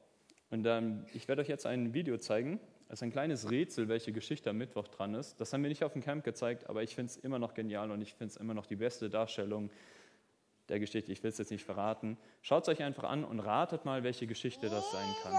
und 0.51 0.67
ähm, 0.67 1.05
ich 1.15 1.27
werde 1.27 1.43
euch 1.43 1.49
jetzt 1.49 1.67
ein 1.67 1.95
Video 1.95 2.17
zeigen. 2.19 2.61
Es 2.87 3.01
ist 3.01 3.03
ein 3.03 3.11
kleines 3.11 3.51
Rätsel, 3.51 3.89
welche 3.89 4.13
Geschichte 4.13 4.51
am 4.51 4.59
Mittwoch 4.59 4.87
dran 4.87 5.15
ist. 5.15 5.41
Das 5.41 5.53
haben 5.53 5.65
wir 5.65 5.69
nicht 5.69 5.83
auf 5.83 5.95
dem 5.95 6.03
Camp 6.03 6.23
gezeigt, 6.23 6.71
aber 6.71 6.85
ich 6.85 6.95
finde 6.95 7.11
es 7.11 7.17
immer 7.17 7.41
noch 7.41 7.55
genial 7.55 7.91
und 7.91 8.01
ich 8.03 8.15
finde 8.15 8.31
es 8.31 8.37
immer 8.37 8.55
noch 8.55 8.67
die 8.67 8.77
beste 8.77 9.11
Darstellung 9.11 9.69
der 10.69 10.81
Geschichte. 10.81 11.13
Ich 11.13 11.23
will 11.23 11.31
es 11.31 11.39
jetzt 11.39 11.51
nicht 11.51 11.65
verraten. 11.65 12.17
Schaut 12.43 12.63
es 12.63 12.69
euch 12.69 12.83
einfach 12.83 13.05
an 13.05 13.25
und 13.25 13.41
ratet 13.41 13.85
mal, 13.85 14.03
welche 14.03 14.27
Geschichte 14.27 14.69
das 14.69 14.91
sein 14.91 15.09
kann. 15.23 15.35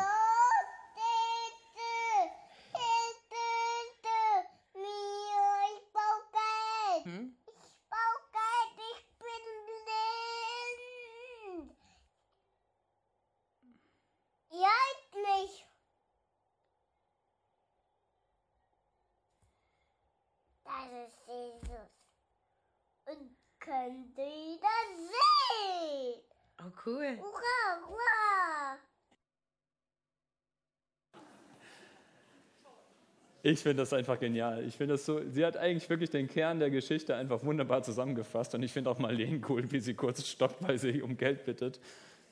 Ich 33.48 33.60
finde 33.60 33.84
das 33.84 33.94
einfach 33.94 34.20
genial. 34.20 34.64
Ich 34.66 34.76
finde 34.76 34.96
das 34.96 35.06
so, 35.06 35.22
sie 35.30 35.46
hat 35.46 35.56
eigentlich 35.56 35.88
wirklich 35.88 36.10
den 36.10 36.28
Kern 36.28 36.58
der 36.58 36.72
Geschichte 36.72 37.16
einfach 37.16 37.44
wunderbar 37.44 37.84
zusammengefasst 37.84 38.56
und 38.56 38.64
ich 38.64 38.72
finde 38.72 38.90
auch 38.90 38.98
Marlene 38.98 39.40
cool, 39.48 39.72
wie 39.72 39.80
sie 39.80 39.94
kurz 39.94 40.26
stoppt, 40.26 40.68
weil 40.68 40.80
sie 40.80 41.04
um 41.04 41.16
Geld 41.16 41.46
bittet. 41.46 41.80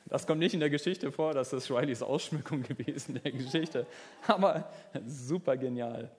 Das 0.08 0.26
kommt 0.26 0.39
nicht 0.39 0.56
in 0.56 0.60
der 0.60 0.71
Geschichte 0.71 1.12
vor, 1.12 1.36
das 1.36 1.54
ist 1.54 1.69
Rileys 1.69 2.02
Ausschmückung 2.02 2.63
gewesen 2.67 3.21
der 3.23 3.32
Geschichte, 3.32 3.86
aber 4.26 4.71
super 5.06 5.56
genial. 5.56 6.10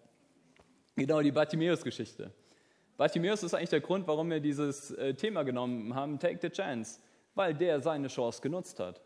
Genau, 0.95 1.21
die 1.23 1.33
Bartimäus-Geschichte. 1.33 2.31
Bartimäus 2.97 3.43
ist 3.43 3.53
eigentlich 3.53 3.71
der 3.71 3.81
Grund, 3.81 4.07
warum 4.07 4.31
wir 4.31 4.39
dieses 4.39 4.93
äh, 4.93 5.13
Thema 5.15 5.43
genommen 5.43 5.93
haben, 5.97 6.21
Take 6.21 6.39
the 6.41 6.51
Chance 6.51 7.01
weil 7.35 7.53
der 7.53 7.81
seine 7.81 8.07
Chance 8.07 8.41
genutzt 8.41 8.79
hat. 8.81 9.01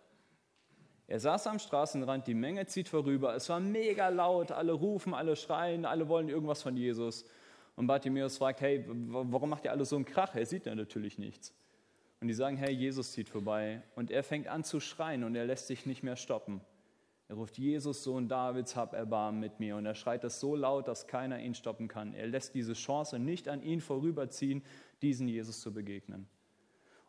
Er 1.09 1.18
saß 1.18 1.47
am 1.47 1.59
Straßenrand, 1.59 2.27
die 2.27 2.35
Menge 2.35 2.66
zieht 2.66 2.88
vorüber, 2.88 3.35
es 3.35 3.49
war 3.49 3.61
mega 3.61 4.11
laut, 4.11 4.53
alle 4.53 4.73
rufen, 4.73 5.14
alle 5.14 5.37
schreien, 5.37 5.87
alle 5.87 6.07
wollen 6.07 6.29
irgendwas 6.29 6.62
von 6.62 6.77
Jesus. 6.77 7.25
Und 7.77 7.87
Bartimäus 7.87 8.37
fragt, 8.37 8.61
hey, 8.61 8.85
warum 8.87 9.49
macht 9.49 9.64
ihr 9.64 9.73
alle 9.73 9.87
so 9.87 9.97
einen 9.97 10.05
Krach? 10.05 10.35
Er 10.35 10.44
sieht 10.44 10.66
ja 10.66 10.75
natürlich 10.75 11.18
nichts. 11.18 11.55
Und 12.21 12.29
die 12.29 12.35
sagen, 12.35 12.59
hey, 12.59 12.73
Jesus 12.73 13.12
zieht 13.12 13.31
vorbei. 13.31 13.83
Und 13.97 14.11
er 14.11 14.23
fängt 14.23 14.49
an 14.49 14.64
zu 14.64 14.81
schreien 14.81 15.25
und 15.25 15.35
er 15.35 15.47
lässt 15.47 15.66
sich 15.66 15.87
nicht 15.87 16.03
mehr 16.03 16.16
stoppen. 16.16 16.61
Er 17.29 17.37
ruft, 17.37 17.57
Jesus, 17.57 18.03
Sohn 18.03 18.29
Davids, 18.29 18.77
hab 18.77 18.92
Erbarmen 18.92 19.40
mit 19.40 19.61
mir. 19.61 19.77
Und 19.77 19.87
er 19.87 19.94
schreit 19.94 20.25
das 20.25 20.40
so 20.40 20.57
laut, 20.57 20.88
dass 20.88 21.07
keiner 21.07 21.40
ihn 21.40 21.55
stoppen 21.55 21.88
kann. 21.88 22.12
Er 22.12 22.27
lässt 22.27 22.55
diese 22.55 22.75
Chance 22.75 23.18
nicht 23.18 23.49
an 23.49 23.62
ihn 23.62 23.81
vorüberziehen, 23.81 24.62
diesen 25.01 25.29
Jesus 25.29 25.61
zu 25.61 25.73
begegnen. 25.73 26.29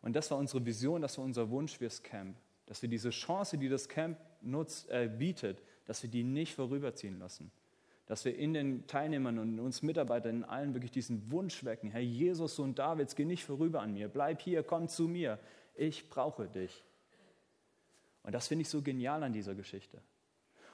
Und 0.00 0.16
das 0.16 0.30
war 0.30 0.38
unsere 0.38 0.64
Vision, 0.64 1.02
das 1.02 1.18
war 1.18 1.24
unser 1.24 1.50
Wunsch 1.50 1.76
fürs 1.76 2.02
Camp, 2.02 2.36
dass 2.70 2.82
wir 2.82 2.88
diese 2.88 3.10
Chance, 3.10 3.58
die 3.58 3.68
das 3.68 3.88
Camp 3.88 4.16
nutzt, 4.42 4.88
äh, 4.90 5.10
bietet, 5.12 5.60
dass 5.86 6.04
wir 6.04 6.08
die 6.08 6.22
nicht 6.22 6.54
vorüberziehen 6.54 7.18
lassen. 7.18 7.50
Dass 8.06 8.24
wir 8.24 8.36
in 8.36 8.54
den 8.54 8.86
Teilnehmern 8.86 9.40
und 9.40 9.58
uns 9.58 9.82
Mitarbeitern 9.82 10.36
in 10.36 10.44
allen 10.44 10.72
wirklich 10.72 10.92
diesen 10.92 11.32
Wunsch 11.32 11.64
wecken, 11.64 11.90
Herr 11.90 12.00
Jesus, 12.00 12.54
Sohn 12.54 12.76
Davids, 12.76 13.16
geh 13.16 13.24
nicht 13.24 13.44
vorüber 13.44 13.80
an 13.82 13.92
mir, 13.92 14.08
bleib 14.08 14.40
hier, 14.40 14.62
komm 14.62 14.86
zu 14.86 15.08
mir, 15.08 15.40
ich 15.74 16.08
brauche 16.10 16.46
dich. 16.46 16.84
Und 18.22 18.36
das 18.36 18.46
finde 18.46 18.62
ich 18.62 18.68
so 18.68 18.82
genial 18.82 19.24
an 19.24 19.32
dieser 19.32 19.56
Geschichte. 19.56 20.00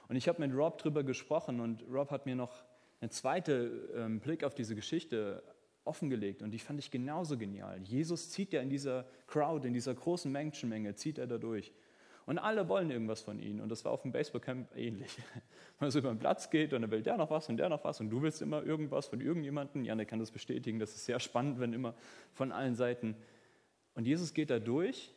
Und 0.07 0.17
ich 0.17 0.27
habe 0.27 0.39
mit 0.39 0.55
Rob 0.55 0.77
drüber 0.77 1.01
gesprochen 1.01 1.59
und 1.59 1.83
Rob 1.91 2.11
hat 2.11 2.27
mir 2.27 2.35
noch 2.35 2.63
einen 3.01 3.09
zweiten 3.09 3.71
ähm, 3.95 4.19
Blick 4.19 4.43
auf 4.43 4.53
diese 4.53 4.75
Geschichte 4.75 5.41
offengelegt 5.83 6.43
und 6.43 6.51
die 6.51 6.59
fand 6.59 6.77
ich 6.77 6.91
genauso 6.91 7.39
genial. 7.39 7.81
Jesus 7.81 8.29
zieht 8.29 8.53
ja 8.53 8.61
in 8.61 8.69
dieser 8.69 9.07
Crowd, 9.25 9.65
in 9.65 9.73
dieser 9.73 9.95
großen 9.95 10.31
Menschenmenge, 10.31 10.93
zieht 10.93 11.17
er 11.17 11.25
da 11.25 11.39
durch. 11.39 11.73
Und 12.27 12.39
alle 12.39 12.67
wollen 12.67 12.91
irgendwas 12.91 13.21
von 13.21 13.39
ihm. 13.39 13.61
Und 13.61 13.69
das 13.69 13.85
war 13.85 13.93
auf 13.93 14.01
dem 14.01 14.11
Baseballcamp 14.11 14.75
ähnlich. 14.75 15.17
Wenn 15.33 15.85
man 15.85 15.91
so 15.91 15.99
über 15.99 16.09
den 16.09 16.19
Platz 16.19 16.49
geht 16.49 16.73
und 16.73 16.81
dann 16.81 16.91
will 16.91 17.01
der 17.01 17.15
noch 17.15 17.29
was 17.29 17.47
und 17.47 17.55
der 17.55 17.69
noch 17.69 17.85
was 17.85 18.01
und 18.01 18.09
du 18.09 18.21
willst 18.21 18.41
immer 18.41 18.61
irgendwas 18.63 19.07
von 19.07 19.21
irgendjemandem. 19.21 19.85
Janne 19.85 20.05
kann 20.05 20.19
das 20.19 20.29
bestätigen. 20.29 20.77
Das 20.77 20.93
ist 20.93 21.05
sehr 21.05 21.21
spannend, 21.21 21.61
wenn 21.61 21.71
immer 21.71 21.95
von 22.33 22.51
allen 22.51 22.75
Seiten. 22.75 23.15
Und 23.93 24.05
Jesus 24.05 24.33
geht 24.33 24.49
da 24.49 24.59
durch, 24.59 25.15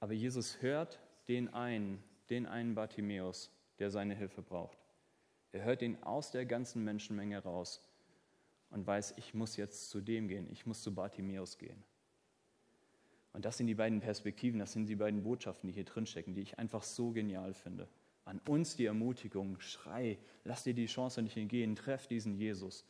aber 0.00 0.14
Jesus 0.14 0.60
hört 0.60 0.98
den 1.28 1.54
einen, 1.54 2.02
den 2.28 2.44
einen 2.46 2.74
Bartimäus, 2.74 3.52
der 3.78 3.92
seine 3.92 4.16
Hilfe 4.16 4.42
braucht. 4.42 4.78
Er 5.52 5.62
hört 5.62 5.80
ihn 5.80 6.02
aus 6.02 6.32
der 6.32 6.44
ganzen 6.44 6.82
Menschenmenge 6.82 7.38
raus 7.38 7.88
und 8.70 8.84
weiß, 8.84 9.14
ich 9.16 9.32
muss 9.32 9.56
jetzt 9.56 9.90
zu 9.90 10.00
dem 10.00 10.26
gehen, 10.26 10.48
ich 10.50 10.66
muss 10.66 10.82
zu 10.82 10.92
Bartimäus 10.92 11.56
gehen. 11.56 11.84
Und 13.32 13.44
das 13.44 13.56
sind 13.56 13.66
die 13.66 13.74
beiden 13.74 14.00
Perspektiven, 14.00 14.58
das 14.58 14.72
sind 14.72 14.86
die 14.86 14.96
beiden 14.96 15.22
Botschaften, 15.22 15.68
die 15.68 15.74
hier 15.74 15.84
drinstecken, 15.84 16.34
die 16.34 16.42
ich 16.42 16.58
einfach 16.58 16.82
so 16.82 17.10
genial 17.10 17.54
finde. 17.54 17.88
An 18.24 18.40
uns 18.48 18.76
die 18.76 18.86
Ermutigung, 18.86 19.60
schrei, 19.60 20.18
lass 20.44 20.64
dir 20.64 20.74
die 20.74 20.86
Chance 20.86 21.22
nicht 21.22 21.36
entgehen, 21.36 21.76
treff 21.76 22.06
diesen 22.06 22.34
Jesus. 22.34 22.84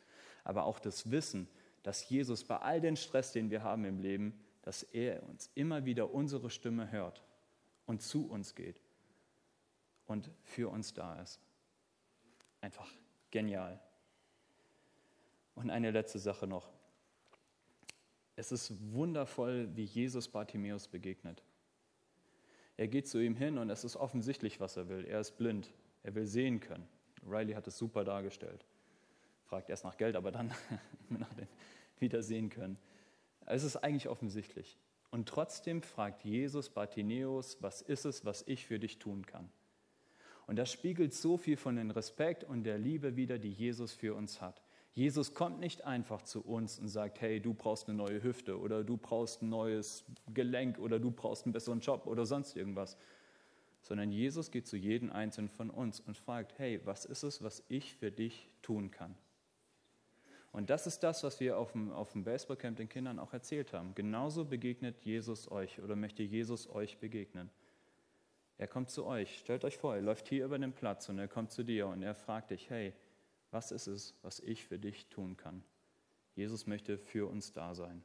Aber 0.44 0.64
auch 0.64 0.78
das 0.78 1.10
Wissen, 1.10 1.48
dass 1.82 2.08
Jesus 2.08 2.44
bei 2.44 2.56
all 2.56 2.80
den 2.80 2.96
Stress, 2.96 3.32
den 3.32 3.50
wir 3.50 3.62
haben 3.62 3.84
im 3.84 3.98
Leben, 3.98 4.38
dass 4.62 4.82
er 4.82 5.22
uns 5.28 5.50
immer 5.54 5.84
wieder 5.84 6.12
unsere 6.12 6.50
Stimme 6.50 6.90
hört 6.90 7.22
und 7.86 8.02
zu 8.02 8.28
uns 8.28 8.54
geht 8.54 8.80
und 10.06 10.30
für 10.42 10.70
uns 10.70 10.92
da 10.94 11.20
ist. 11.22 11.40
Einfach 12.60 12.90
genial. 13.30 13.80
Und 15.54 15.70
eine 15.70 15.90
letzte 15.90 16.18
Sache 16.18 16.46
noch. 16.46 16.68
Es 18.38 18.52
ist 18.52 18.72
wundervoll, 18.92 19.68
wie 19.74 19.82
Jesus 19.82 20.28
Bartimäus 20.28 20.86
begegnet. 20.86 21.42
Er 22.76 22.86
geht 22.86 23.08
zu 23.08 23.18
ihm 23.18 23.34
hin 23.34 23.58
und 23.58 23.68
es 23.68 23.82
ist 23.82 23.96
offensichtlich, 23.96 24.60
was 24.60 24.76
er 24.76 24.88
will. 24.88 25.04
Er 25.06 25.18
ist 25.18 25.32
blind. 25.38 25.74
Er 26.04 26.14
will 26.14 26.28
sehen 26.28 26.60
können. 26.60 26.86
Riley 27.28 27.54
hat 27.54 27.66
es 27.66 27.76
super 27.76 28.04
dargestellt. 28.04 28.64
Fragt 29.42 29.70
erst 29.70 29.82
nach 29.82 29.96
Geld, 29.96 30.14
aber 30.14 30.30
dann 30.30 30.54
nach 31.08 31.34
dem 31.34 31.48
Wiedersehen 31.98 32.48
können. 32.48 32.78
Es 33.44 33.64
ist 33.64 33.74
eigentlich 33.74 34.08
offensichtlich. 34.08 34.78
Und 35.10 35.28
trotzdem 35.28 35.82
fragt 35.82 36.22
Jesus 36.22 36.70
Bartimäus, 36.70 37.56
was 37.60 37.82
ist 37.82 38.04
es, 38.04 38.24
was 38.24 38.44
ich 38.46 38.66
für 38.66 38.78
dich 38.78 39.00
tun 39.00 39.26
kann? 39.26 39.50
Und 40.46 40.54
das 40.60 40.70
spiegelt 40.70 41.12
so 41.12 41.38
viel 41.38 41.56
von 41.56 41.74
dem 41.74 41.90
Respekt 41.90 42.44
und 42.44 42.62
der 42.62 42.78
Liebe 42.78 43.16
wider, 43.16 43.40
die 43.40 43.50
Jesus 43.50 43.94
für 43.94 44.14
uns 44.14 44.40
hat. 44.40 44.62
Jesus 44.94 45.34
kommt 45.34 45.60
nicht 45.60 45.84
einfach 45.84 46.22
zu 46.22 46.40
uns 46.44 46.78
und 46.78 46.88
sagt, 46.88 47.20
hey, 47.20 47.40
du 47.40 47.54
brauchst 47.54 47.88
eine 47.88 47.96
neue 47.96 48.22
Hüfte 48.22 48.58
oder 48.58 48.82
du 48.82 48.96
brauchst 48.96 49.42
ein 49.42 49.48
neues 49.48 50.04
Gelenk 50.34 50.78
oder 50.78 50.98
du 50.98 51.10
brauchst 51.10 51.44
einen 51.44 51.52
besseren 51.52 51.80
Job 51.80 52.06
oder 52.06 52.26
sonst 52.26 52.56
irgendwas, 52.56 52.96
sondern 53.82 54.10
Jesus 54.10 54.50
geht 54.50 54.66
zu 54.66 54.76
jedem 54.76 55.12
Einzelnen 55.12 55.48
von 55.48 55.70
uns 55.70 56.00
und 56.00 56.16
fragt, 56.16 56.58
hey, 56.58 56.80
was 56.84 57.04
ist 57.04 57.22
es, 57.22 57.42
was 57.42 57.62
ich 57.68 57.94
für 57.94 58.10
dich 58.10 58.50
tun 58.60 58.90
kann? 58.90 59.14
Und 60.50 60.70
das 60.70 60.86
ist 60.86 61.00
das, 61.00 61.22
was 61.22 61.40
wir 61.40 61.58
auf 61.58 61.72
dem, 61.72 61.92
auf 61.92 62.12
dem 62.12 62.24
Baseballcamp 62.24 62.76
den 62.76 62.88
Kindern 62.88 63.18
auch 63.18 63.32
erzählt 63.32 63.72
haben. 63.72 63.94
Genauso 63.94 64.44
begegnet 64.44 65.04
Jesus 65.04 65.50
euch 65.50 65.80
oder 65.80 65.94
möchte 65.94 66.22
Jesus 66.22 66.68
euch 66.70 66.98
begegnen. 66.98 67.50
Er 68.56 68.66
kommt 68.66 68.90
zu 68.90 69.06
euch, 69.06 69.38
stellt 69.38 69.64
euch 69.64 69.76
vor, 69.76 69.94
er 69.94 70.02
läuft 70.02 70.26
hier 70.28 70.44
über 70.44 70.58
den 70.58 70.72
Platz 70.72 71.08
und 71.08 71.18
er 71.18 71.28
kommt 71.28 71.52
zu 71.52 71.62
dir 71.62 71.86
und 71.86 72.02
er 72.02 72.14
fragt 72.14 72.50
dich, 72.50 72.68
hey, 72.70 72.92
was 73.50 73.72
ist 73.72 73.86
es, 73.86 74.14
was 74.22 74.40
ich 74.40 74.64
für 74.64 74.78
dich 74.78 75.06
tun 75.08 75.36
kann? 75.36 75.62
Jesus 76.34 76.66
möchte 76.66 76.98
für 76.98 77.28
uns 77.28 77.52
da 77.52 77.74
sein. 77.74 78.04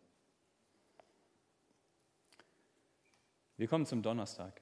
Wir 3.58 3.68
kommen 3.68 3.86
zum 3.86 4.02
Donnerstag. 4.02 4.62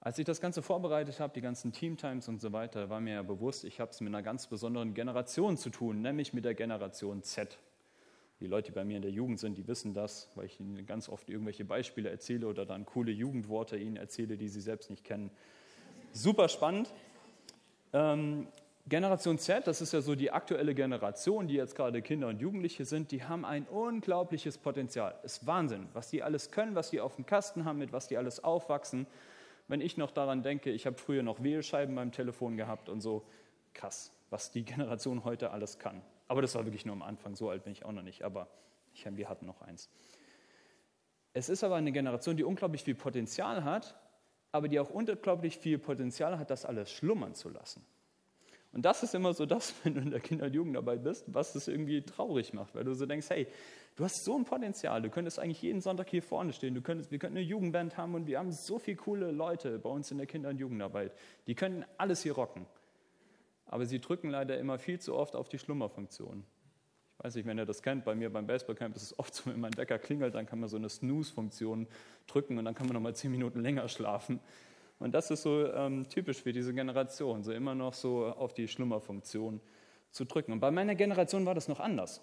Als 0.00 0.18
ich 0.18 0.24
das 0.24 0.40
Ganze 0.40 0.62
vorbereitet 0.62 1.20
habe, 1.20 1.32
die 1.32 1.40
ganzen 1.40 1.72
Teamtimes 1.72 2.26
und 2.26 2.40
so 2.40 2.52
weiter, 2.52 2.90
war 2.90 3.00
mir 3.00 3.14
ja 3.14 3.22
bewusst, 3.22 3.62
ich 3.62 3.78
habe 3.78 3.92
es 3.92 4.00
mit 4.00 4.08
einer 4.08 4.22
ganz 4.22 4.48
besonderen 4.48 4.94
Generation 4.94 5.56
zu 5.56 5.70
tun, 5.70 6.02
nämlich 6.02 6.32
mit 6.32 6.44
der 6.44 6.54
Generation 6.54 7.22
Z. 7.22 7.56
Die 8.40 8.48
Leute, 8.48 8.72
die 8.72 8.74
bei 8.74 8.84
mir 8.84 8.96
in 8.96 9.02
der 9.02 9.12
Jugend 9.12 9.38
sind, 9.38 9.56
die 9.56 9.68
wissen 9.68 9.94
das, 9.94 10.28
weil 10.34 10.46
ich 10.46 10.58
ihnen 10.58 10.84
ganz 10.84 11.08
oft 11.08 11.30
irgendwelche 11.30 11.64
Beispiele 11.64 12.10
erzähle 12.10 12.48
oder 12.48 12.66
dann 12.66 12.84
coole 12.84 13.12
Jugendworte 13.12 13.76
ihnen 13.76 13.94
erzähle, 13.94 14.36
die 14.36 14.48
sie 14.48 14.60
selbst 14.60 14.90
nicht 14.90 15.04
kennen. 15.04 15.30
Super 16.12 16.48
spannend. 16.48 16.92
Ähm, 17.92 18.48
Generation 18.86 19.38
Z, 19.38 19.66
das 19.66 19.80
ist 19.80 19.92
ja 19.92 20.00
so 20.00 20.16
die 20.16 20.32
aktuelle 20.32 20.74
Generation, 20.74 21.46
die 21.46 21.54
jetzt 21.54 21.76
gerade 21.76 22.02
Kinder 22.02 22.28
und 22.28 22.40
Jugendliche 22.40 22.84
sind, 22.84 23.12
die 23.12 23.22
haben 23.22 23.44
ein 23.44 23.64
unglaubliches 23.66 24.58
Potenzial. 24.58 25.14
Ist 25.22 25.46
Wahnsinn, 25.46 25.86
was 25.92 26.10
die 26.10 26.22
alles 26.22 26.50
können, 26.50 26.74
was 26.74 26.90
die 26.90 27.00
auf 27.00 27.14
dem 27.14 27.24
Kasten 27.24 27.64
haben, 27.64 27.78
mit 27.78 27.92
was 27.92 28.08
die 28.08 28.16
alles 28.16 28.42
aufwachsen. 28.42 29.06
Wenn 29.68 29.80
ich 29.80 29.96
noch 29.96 30.10
daran 30.10 30.42
denke, 30.42 30.70
ich 30.70 30.84
habe 30.84 30.98
früher 30.98 31.22
noch 31.22 31.42
Wählscheiben 31.44 31.94
beim 31.94 32.10
Telefon 32.10 32.56
gehabt 32.56 32.88
und 32.88 33.00
so, 33.00 33.24
krass, 33.72 34.12
was 34.30 34.50
die 34.50 34.64
Generation 34.64 35.22
heute 35.24 35.52
alles 35.52 35.78
kann. 35.78 36.02
Aber 36.26 36.42
das 36.42 36.54
war 36.56 36.64
wirklich 36.64 36.84
nur 36.84 36.94
am 36.94 37.02
Anfang, 37.02 37.36
so 37.36 37.50
alt 37.50 37.62
bin 37.62 37.72
ich 37.72 37.84
auch 37.84 37.92
noch 37.92 38.02
nicht, 38.02 38.22
aber 38.24 38.48
ich, 38.94 39.06
wir 39.08 39.28
hatten 39.28 39.46
noch 39.46 39.62
eins. 39.62 39.90
Es 41.34 41.48
ist 41.48 41.62
aber 41.62 41.76
eine 41.76 41.92
Generation, 41.92 42.36
die 42.36 42.44
unglaublich 42.44 42.82
viel 42.82 42.96
Potenzial 42.96 43.62
hat, 43.62 43.94
aber 44.50 44.68
die 44.68 44.80
auch 44.80 44.90
unglaublich 44.90 45.56
viel 45.56 45.78
Potenzial 45.78 46.38
hat, 46.38 46.50
das 46.50 46.64
alles 46.64 46.90
schlummern 46.90 47.34
zu 47.34 47.48
lassen. 47.48 47.86
Und 48.72 48.84
das 48.86 49.02
ist 49.02 49.14
immer 49.14 49.34
so 49.34 49.46
das, 49.46 49.74
wenn 49.84 49.94
du 49.94 50.00
in 50.00 50.10
der 50.10 50.20
Kinder- 50.20 50.46
und 50.46 50.54
Jugendarbeit 50.54 51.02
bist, 51.02 51.24
was 51.28 51.54
es 51.54 51.68
irgendwie 51.68 52.02
traurig 52.02 52.52
macht, 52.52 52.74
weil 52.74 52.84
du 52.84 52.94
so 52.94 53.06
denkst, 53.06 53.28
hey, 53.30 53.46
du 53.96 54.04
hast 54.04 54.24
so 54.24 54.36
ein 54.36 54.44
Potenzial, 54.44 55.02
du 55.02 55.10
könntest 55.10 55.38
eigentlich 55.38 55.62
jeden 55.62 55.80
Sonntag 55.80 56.08
hier 56.08 56.22
vorne 56.22 56.52
stehen, 56.52 56.74
du 56.74 56.80
könntest, 56.80 57.10
wir 57.10 57.18
könnten 57.18 57.36
eine 57.36 57.46
Jugendband 57.46 57.96
haben 57.96 58.14
und 58.14 58.26
wir 58.26 58.38
haben 58.38 58.50
so 58.50 58.78
viele 58.78 58.96
coole 58.96 59.30
Leute 59.30 59.78
bei 59.78 59.90
uns 59.90 60.10
in 60.10 60.18
der 60.18 60.26
Kinder- 60.26 60.48
und 60.48 60.58
Jugendarbeit, 60.58 61.12
die 61.46 61.54
können 61.54 61.84
alles 61.98 62.22
hier 62.22 62.32
rocken. 62.32 62.66
Aber 63.66 63.86
sie 63.86 64.00
drücken 64.00 64.30
leider 64.30 64.58
immer 64.58 64.78
viel 64.78 64.98
zu 65.00 65.14
oft 65.14 65.34
auf 65.34 65.48
die 65.48 65.58
Schlummerfunktion. 65.58 66.44
Ich 67.18 67.24
weiß 67.24 67.34
nicht, 67.36 67.46
wenn 67.46 67.58
ihr 67.58 67.66
das 67.66 67.82
kennt, 67.82 68.04
bei 68.04 68.14
mir 68.14 68.32
beim 68.32 68.46
Baseballcamp 68.46 68.96
ist 68.96 69.02
es 69.02 69.18
oft 69.18 69.34
so, 69.34 69.50
wenn 69.50 69.60
mein 69.60 69.76
Wecker 69.76 69.98
klingelt, 69.98 70.34
dann 70.34 70.44
kann 70.44 70.60
man 70.60 70.68
so 70.68 70.76
eine 70.76 70.88
Snooze-Funktion 70.88 71.86
drücken 72.26 72.58
und 72.58 72.64
dann 72.64 72.74
kann 72.74 72.86
man 72.86 72.94
noch 72.94 73.00
mal 73.00 73.14
zehn 73.14 73.30
Minuten 73.30 73.60
länger 73.60 73.88
schlafen. 73.88 74.40
Und 75.02 75.12
das 75.12 75.32
ist 75.32 75.42
so 75.42 75.66
ähm, 75.66 76.08
typisch 76.08 76.40
für 76.40 76.52
diese 76.52 76.72
Generation, 76.72 77.42
so 77.42 77.50
immer 77.50 77.74
noch 77.74 77.92
so 77.92 78.26
auf 78.26 78.54
die 78.54 78.68
Schlummerfunktion 78.68 79.60
zu 80.12 80.24
drücken. 80.24 80.52
Und 80.52 80.60
bei 80.60 80.70
meiner 80.70 80.94
Generation 80.94 81.44
war 81.44 81.56
das 81.56 81.66
noch 81.66 81.80
anders. 81.80 82.22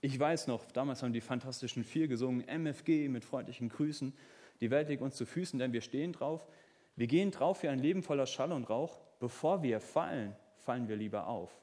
Ich 0.00 0.18
weiß 0.18 0.48
noch, 0.48 0.64
damals 0.72 1.04
haben 1.04 1.12
die 1.12 1.20
Fantastischen 1.20 1.84
Vier 1.84 2.08
gesungen, 2.08 2.46
MFG 2.48 3.08
mit 3.08 3.24
freundlichen 3.24 3.68
Grüßen. 3.68 4.12
Die 4.60 4.72
Welt 4.72 4.88
liegt 4.88 5.02
uns 5.02 5.14
zu 5.14 5.24
Füßen, 5.24 5.60
denn 5.60 5.72
wir 5.72 5.82
stehen 5.82 6.12
drauf. 6.12 6.48
Wir 6.96 7.06
gehen 7.06 7.30
drauf 7.30 7.58
für 7.58 7.70
ein 7.70 7.78
Leben 7.78 8.02
voller 8.02 8.26
Schall 8.26 8.50
und 8.50 8.68
Rauch. 8.68 9.00
Bevor 9.20 9.62
wir 9.62 9.78
fallen, 9.78 10.34
fallen 10.56 10.88
wir 10.88 10.96
lieber 10.96 11.28
auf. 11.28 11.62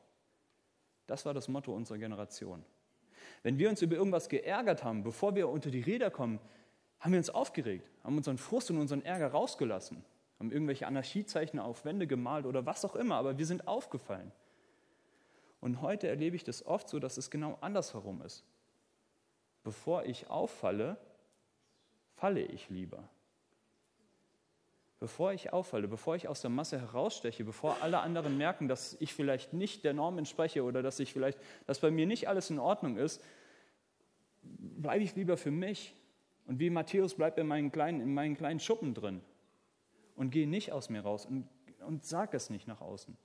Das 1.08 1.26
war 1.26 1.34
das 1.34 1.50
Motto 1.50 1.74
unserer 1.76 1.98
Generation. 1.98 2.64
Wenn 3.44 3.60
wir 3.60 3.70
uns 3.70 3.82
über 3.82 3.98
irgendwas 3.98 4.30
geärgert 4.30 4.86
haben, 4.86 5.04
bevor 5.04 5.36
wir 5.36 5.50
unter 5.50 5.72
die 5.72 5.82
Räder 5.82 6.10
kommen, 6.10 6.40
haben 7.02 7.12
wir 7.12 7.20
uns 7.20 7.30
aufgeregt, 7.30 7.92
haben 8.02 8.16
unseren 8.16 8.38
Frust 8.38 8.72
und 8.72 8.78
unseren 8.78 9.02
Ärger 9.02 9.28
rausgelassen 9.28 10.06
haben 10.42 10.52
irgendwelche 10.52 10.88
Anarchiezeichen 10.88 11.60
auf 11.60 11.86
Wände 11.86 12.08
gemalt 12.08 12.48
oder 12.48 12.66
was 12.66 12.84
auch 12.84 12.96
immer, 12.96 13.14
aber 13.14 13.38
wir 13.38 13.46
sind 13.46 13.68
aufgefallen. 13.68 14.32
Und 15.60 15.82
heute 15.84 16.08
erlebe 16.08 16.36
ich 16.36 16.44
das 16.44 16.66
oft 16.66 16.90
so, 16.90 16.98
dass 16.98 17.18
es 17.18 17.30
genau 17.30 17.60
andersherum 17.62 18.24
ist. 18.24 18.44
Bevor 19.64 20.04
ich 20.06 20.32
auffalle, 20.32 20.98
falle 22.16 22.42
ich 22.42 22.72
lieber. 22.72 23.08
Bevor 25.00 25.32
ich 25.32 25.54
auffalle, 25.54 25.88
bevor 25.88 26.16
ich 26.16 26.28
aus 26.28 26.42
der 26.42 26.50
Masse 26.50 26.80
heraussteche, 26.80 27.44
bevor 27.44 27.78
alle 27.82 28.00
anderen 28.00 28.36
merken, 28.36 28.68
dass 28.68 28.98
ich 29.00 29.14
vielleicht 29.14 29.54
nicht 29.54 29.84
der 29.84 29.94
Norm 29.94 30.18
entspreche 30.18 30.64
oder 30.64 30.82
dass 30.82 31.00
ich 31.00 31.14
vielleicht, 31.14 31.38
dass 31.68 31.78
bei 31.78 31.92
mir 31.92 32.08
nicht 32.08 32.28
alles 32.28 32.50
in 32.50 32.58
Ordnung 32.58 32.98
ist, 32.98 33.24
bleibe 34.42 35.04
ich 35.04 35.16
lieber 35.16 35.38
für 35.38 35.52
mich. 35.52 35.94
Und 36.48 36.58
wie 36.58 36.72
Matthäus 36.72 37.14
bleibt 37.14 37.38
in 37.38 37.46
meinen 37.46 37.72
kleinen, 37.72 38.02
in 38.02 38.16
meinen 38.16 38.36
kleinen 38.36 38.60
Schuppen 38.60 38.96
drin 38.96 39.22
und 40.16 40.30
gehe 40.30 40.48
nicht 40.48 40.72
aus 40.72 40.90
mir 40.90 41.02
raus 41.02 41.26
und, 41.26 41.48
und 41.86 42.06
sag 42.06 42.34
es 42.34 42.50
nicht 42.50 42.68
nach 42.68 42.82
außen. 42.82 43.18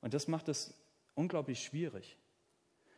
Und 0.00 0.14
das 0.14 0.28
macht 0.28 0.48
es 0.48 0.74
unglaublich 1.14 1.62
schwierig. 1.62 2.16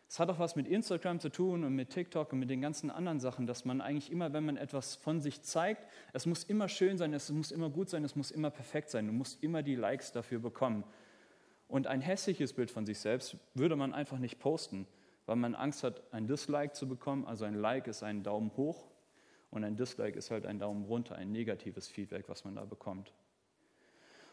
Es 0.09 0.19
hat 0.19 0.29
auch 0.29 0.41
was 0.41 0.57
mit 0.57 0.67
Instagram 0.67 1.21
zu 1.21 1.29
tun 1.29 1.63
und 1.63 1.75
mit 1.77 1.91
TikTok 1.91 2.33
und 2.33 2.41
mit 2.41 2.51
den 2.51 2.61
ganzen 2.61 2.91
anderen 2.91 3.21
Sachen, 3.21 3.47
dass 3.47 3.65
man 3.65 3.81
eigentlich 3.81 4.11
immer, 4.11 4.33
wenn 4.33 4.45
man 4.45 4.57
etwas 4.57 4.97
von 4.97 5.21
sich 5.21 5.43
zeigt, 5.43 5.87
es 6.13 6.27
muss 6.27 6.43
immer 6.43 6.69
schön 6.69 6.99
sein, 6.99 7.15
es 7.15 7.31
muss 7.31 7.53
immer 7.53 7.71
gut 7.71 7.89
sein, 7.89 8.03
es 8.03 8.17
muss 8.17 8.33
immer 8.33 8.51
perfekt 8.51 8.91
sein. 8.91 9.07
Du 9.07 9.13
musst 9.13 9.41
immer 9.43 9.63
die 9.63 9.77
Likes 9.77 10.11
dafür 10.11 10.41
bekommen. 10.41 10.83
Und 11.69 11.87
ein 11.87 12.01
hässliches 12.01 12.53
Bild 12.53 12.73
von 12.73 12.87
sich 12.87 12.99
selbst 12.99 13.37
würde 13.55 13.77
man 13.77 13.95
einfach 13.95 14.19
nicht 14.19 14.41
posten, 14.41 14.89
weil 15.27 15.37
man 15.37 15.55
Angst 15.55 15.85
hat, 15.85 16.03
ein 16.13 16.27
Dislike 16.27 16.73
zu 16.73 16.89
bekommen. 16.89 17.25
Also 17.25 17.45
ein 17.45 17.55
Like 17.55 17.87
ist 17.87 18.03
ein 18.03 18.25
Daumen 18.25 18.51
hoch 18.57 18.90
und 19.51 19.65
ein 19.65 19.77
Dislike 19.77 20.17
ist 20.17 20.31
halt 20.31 20.47
ein 20.47 20.59
Daumen 20.59 20.85
runter, 20.85 21.17
ein 21.17 21.33
negatives 21.33 21.89
Feedback, 21.89 22.29
was 22.29 22.45
man 22.45 22.55
da 22.55 22.65
bekommt. 22.65 23.13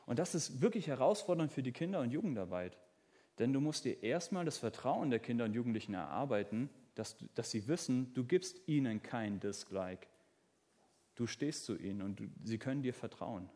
Und 0.05 0.19
das 0.19 0.35
ist 0.35 0.61
wirklich 0.61 0.87
herausfordernd 0.87 1.51
für 1.51 1.63
die 1.63 1.71
Kinder- 1.71 1.99
und 1.99 2.11
Jugendarbeit. 2.11 2.77
Denn 3.39 3.53
du 3.53 3.59
musst 3.59 3.85
dir 3.85 4.01
erstmal 4.03 4.45
das 4.45 4.57
Vertrauen 4.57 5.09
der 5.09 5.19
Kinder 5.19 5.45
und 5.45 5.53
Jugendlichen 5.53 5.93
erarbeiten, 5.93 6.69
dass, 6.95 7.17
dass 7.35 7.51
sie 7.51 7.67
wissen, 7.67 8.13
du 8.13 8.23
gibst 8.23 8.67
ihnen 8.67 9.03
kein 9.03 9.39
Dislike. 9.39 10.07
Du 11.15 11.27
stehst 11.27 11.65
zu 11.65 11.75
ihnen 11.75 12.01
und 12.01 12.19
du, 12.19 12.29
sie 12.43 12.57
können 12.57 12.81
dir 12.81 12.93
vertrauen. 12.93 13.49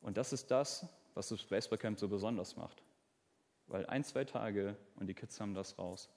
Und 0.00 0.16
das 0.16 0.32
ist 0.32 0.50
das, 0.50 0.86
was 1.14 1.28
das 1.28 1.42
Baseballcamp 1.44 1.98
so 1.98 2.08
besonders 2.08 2.56
macht. 2.56 2.82
Weil 3.66 3.86
ein, 3.86 4.04
zwei 4.04 4.24
Tage 4.24 4.76
und 4.96 5.06
die 5.06 5.14
Kids 5.14 5.40
haben 5.40 5.54
das 5.54 5.78
raus 5.78 6.08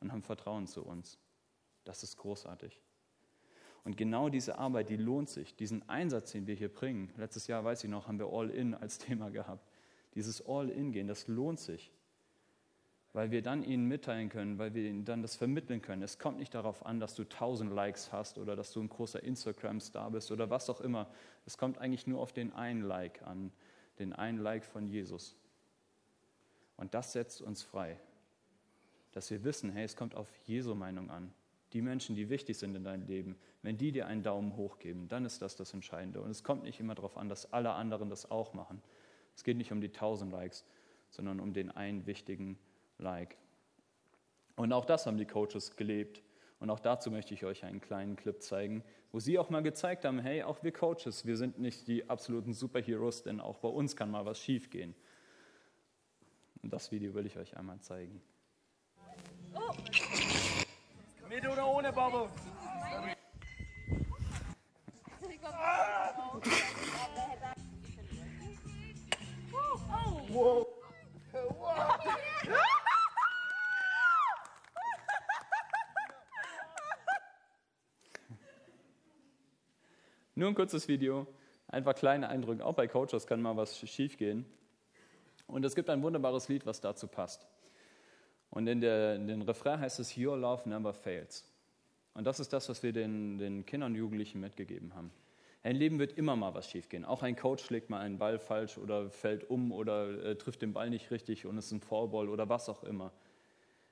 und 0.00 0.12
haben 0.12 0.22
Vertrauen 0.22 0.66
zu 0.66 0.84
uns. 0.84 1.18
Das 1.84 2.02
ist 2.02 2.16
großartig. 2.16 2.80
Und 3.86 3.96
genau 3.96 4.28
diese 4.28 4.58
Arbeit, 4.58 4.88
die 4.88 4.96
lohnt 4.96 5.28
sich, 5.28 5.54
diesen 5.54 5.88
Einsatz, 5.88 6.32
den 6.32 6.48
wir 6.48 6.56
hier 6.56 6.68
bringen. 6.68 7.12
Letztes 7.16 7.46
Jahr, 7.46 7.62
weiß 7.62 7.84
ich 7.84 7.88
noch, 7.88 8.08
haben 8.08 8.18
wir 8.18 8.26
All-In 8.26 8.74
als 8.74 8.98
Thema 8.98 9.30
gehabt. 9.30 9.64
Dieses 10.16 10.44
All-In-Gehen, 10.44 11.06
das 11.06 11.28
lohnt 11.28 11.60
sich, 11.60 11.92
weil 13.12 13.30
wir 13.30 13.42
dann 13.42 13.62
ihnen 13.62 13.86
mitteilen 13.86 14.28
können, 14.28 14.58
weil 14.58 14.74
wir 14.74 14.90
ihnen 14.90 15.04
dann 15.04 15.22
das 15.22 15.36
vermitteln 15.36 15.82
können. 15.82 16.02
Es 16.02 16.18
kommt 16.18 16.38
nicht 16.38 16.52
darauf 16.52 16.84
an, 16.84 16.98
dass 16.98 17.14
du 17.14 17.22
tausend 17.22 17.72
Likes 17.72 18.10
hast 18.10 18.38
oder 18.38 18.56
dass 18.56 18.72
du 18.72 18.80
ein 18.80 18.88
großer 18.88 19.22
Instagram-Star 19.22 20.10
bist 20.10 20.32
oder 20.32 20.50
was 20.50 20.68
auch 20.68 20.80
immer. 20.80 21.08
Es 21.44 21.56
kommt 21.56 21.78
eigentlich 21.78 22.08
nur 22.08 22.20
auf 22.20 22.32
den 22.32 22.52
einen 22.54 22.82
Like 22.82 23.22
an, 23.22 23.52
den 24.00 24.12
einen 24.12 24.38
Like 24.38 24.64
von 24.64 24.88
Jesus. 24.88 25.36
Und 26.76 26.92
das 26.92 27.12
setzt 27.12 27.40
uns 27.40 27.62
frei, 27.62 28.00
dass 29.12 29.30
wir 29.30 29.44
wissen, 29.44 29.70
hey, 29.70 29.84
es 29.84 29.94
kommt 29.94 30.16
auf 30.16 30.26
Jesu 30.44 30.74
Meinung 30.74 31.08
an 31.08 31.32
die 31.72 31.82
Menschen, 31.82 32.14
die 32.14 32.28
wichtig 32.28 32.58
sind 32.58 32.74
in 32.74 32.84
deinem 32.84 33.06
Leben, 33.06 33.36
wenn 33.62 33.76
die 33.76 33.92
dir 33.92 34.06
einen 34.06 34.22
Daumen 34.22 34.56
hoch 34.56 34.78
geben, 34.78 35.08
dann 35.08 35.24
ist 35.24 35.42
das 35.42 35.56
das 35.56 35.74
Entscheidende. 35.74 36.20
Und 36.20 36.30
es 36.30 36.44
kommt 36.44 36.62
nicht 36.62 36.80
immer 36.80 36.94
darauf 36.94 37.16
an, 37.16 37.28
dass 37.28 37.52
alle 37.52 37.72
anderen 37.72 38.08
das 38.08 38.30
auch 38.30 38.54
machen. 38.54 38.82
Es 39.34 39.44
geht 39.44 39.56
nicht 39.56 39.72
um 39.72 39.80
die 39.80 39.90
tausend 39.90 40.32
Likes, 40.32 40.64
sondern 41.10 41.40
um 41.40 41.52
den 41.52 41.70
einen 41.70 42.06
wichtigen 42.06 42.58
Like. 42.98 43.36
Und 44.54 44.72
auch 44.72 44.84
das 44.84 45.06
haben 45.06 45.18
die 45.18 45.26
Coaches 45.26 45.76
gelebt. 45.76 46.22
Und 46.58 46.70
auch 46.70 46.80
dazu 46.80 47.10
möchte 47.10 47.34
ich 47.34 47.44
euch 47.44 47.64
einen 47.64 47.80
kleinen 47.80 48.16
Clip 48.16 48.42
zeigen, 48.42 48.82
wo 49.12 49.20
sie 49.20 49.38
auch 49.38 49.50
mal 49.50 49.62
gezeigt 49.62 50.04
haben, 50.04 50.18
hey, 50.18 50.42
auch 50.42 50.62
wir 50.62 50.72
Coaches, 50.72 51.26
wir 51.26 51.36
sind 51.36 51.58
nicht 51.58 51.86
die 51.86 52.08
absoluten 52.08 52.54
Superheroes, 52.54 53.22
denn 53.22 53.40
auch 53.40 53.58
bei 53.58 53.68
uns 53.68 53.94
kann 53.94 54.10
mal 54.10 54.24
was 54.24 54.40
schiefgehen. 54.40 54.94
Und 56.62 56.72
das 56.72 56.90
Video 56.90 57.14
will 57.14 57.26
ich 57.26 57.36
euch 57.36 57.56
einmal 57.56 57.80
zeigen. 57.80 58.22
Mit 61.28 61.46
oder 61.46 61.66
ohne 61.66 61.92
Bubble? 61.92 62.28
Nur 80.38 80.48
ein 80.48 80.54
kurzes 80.54 80.86
Video, 80.86 81.26
einfach 81.66 81.94
kleine 81.94 82.28
Eindrücke. 82.28 82.64
Auch 82.64 82.74
bei 82.74 82.86
Coaches 82.86 83.26
kann 83.26 83.40
mal 83.40 83.56
was 83.56 83.78
schiefgehen. 83.78 84.44
Und 85.46 85.64
es 85.64 85.74
gibt 85.74 85.88
ein 85.90 86.02
wunderbares 86.02 86.48
Lied, 86.48 86.66
was 86.66 86.80
dazu 86.80 87.08
passt. 87.08 87.46
Und 88.56 88.66
in, 88.68 88.80
der, 88.80 89.16
in 89.16 89.26
den 89.26 89.42
Refrain 89.42 89.80
heißt 89.80 90.00
es, 90.00 90.16
Your 90.16 90.34
love 90.34 90.66
never 90.66 90.94
fails. 90.94 91.44
Und 92.14 92.24
das 92.24 92.40
ist 92.40 92.54
das, 92.54 92.70
was 92.70 92.82
wir 92.82 92.90
den, 92.90 93.36
den 93.36 93.66
Kindern 93.66 93.92
und 93.92 93.98
Jugendlichen 93.98 94.40
mitgegeben 94.40 94.94
haben. 94.94 95.12
Ein 95.62 95.76
Leben 95.76 95.98
wird 95.98 96.16
immer 96.16 96.36
mal 96.36 96.54
was 96.54 96.70
schiefgehen. 96.70 97.04
Auch 97.04 97.22
ein 97.22 97.36
Coach 97.36 97.62
schlägt 97.62 97.90
mal 97.90 98.00
einen 98.00 98.16
Ball 98.16 98.38
falsch 98.38 98.78
oder 98.78 99.10
fällt 99.10 99.50
um 99.50 99.72
oder 99.72 100.24
äh, 100.24 100.36
trifft 100.36 100.62
den 100.62 100.72
Ball 100.72 100.88
nicht 100.88 101.10
richtig 101.10 101.44
und 101.44 101.58
es 101.58 101.66
ist 101.66 101.72
ein 101.72 101.82
Fallball 101.82 102.30
oder 102.30 102.48
was 102.48 102.70
auch 102.70 102.82
immer. 102.82 103.12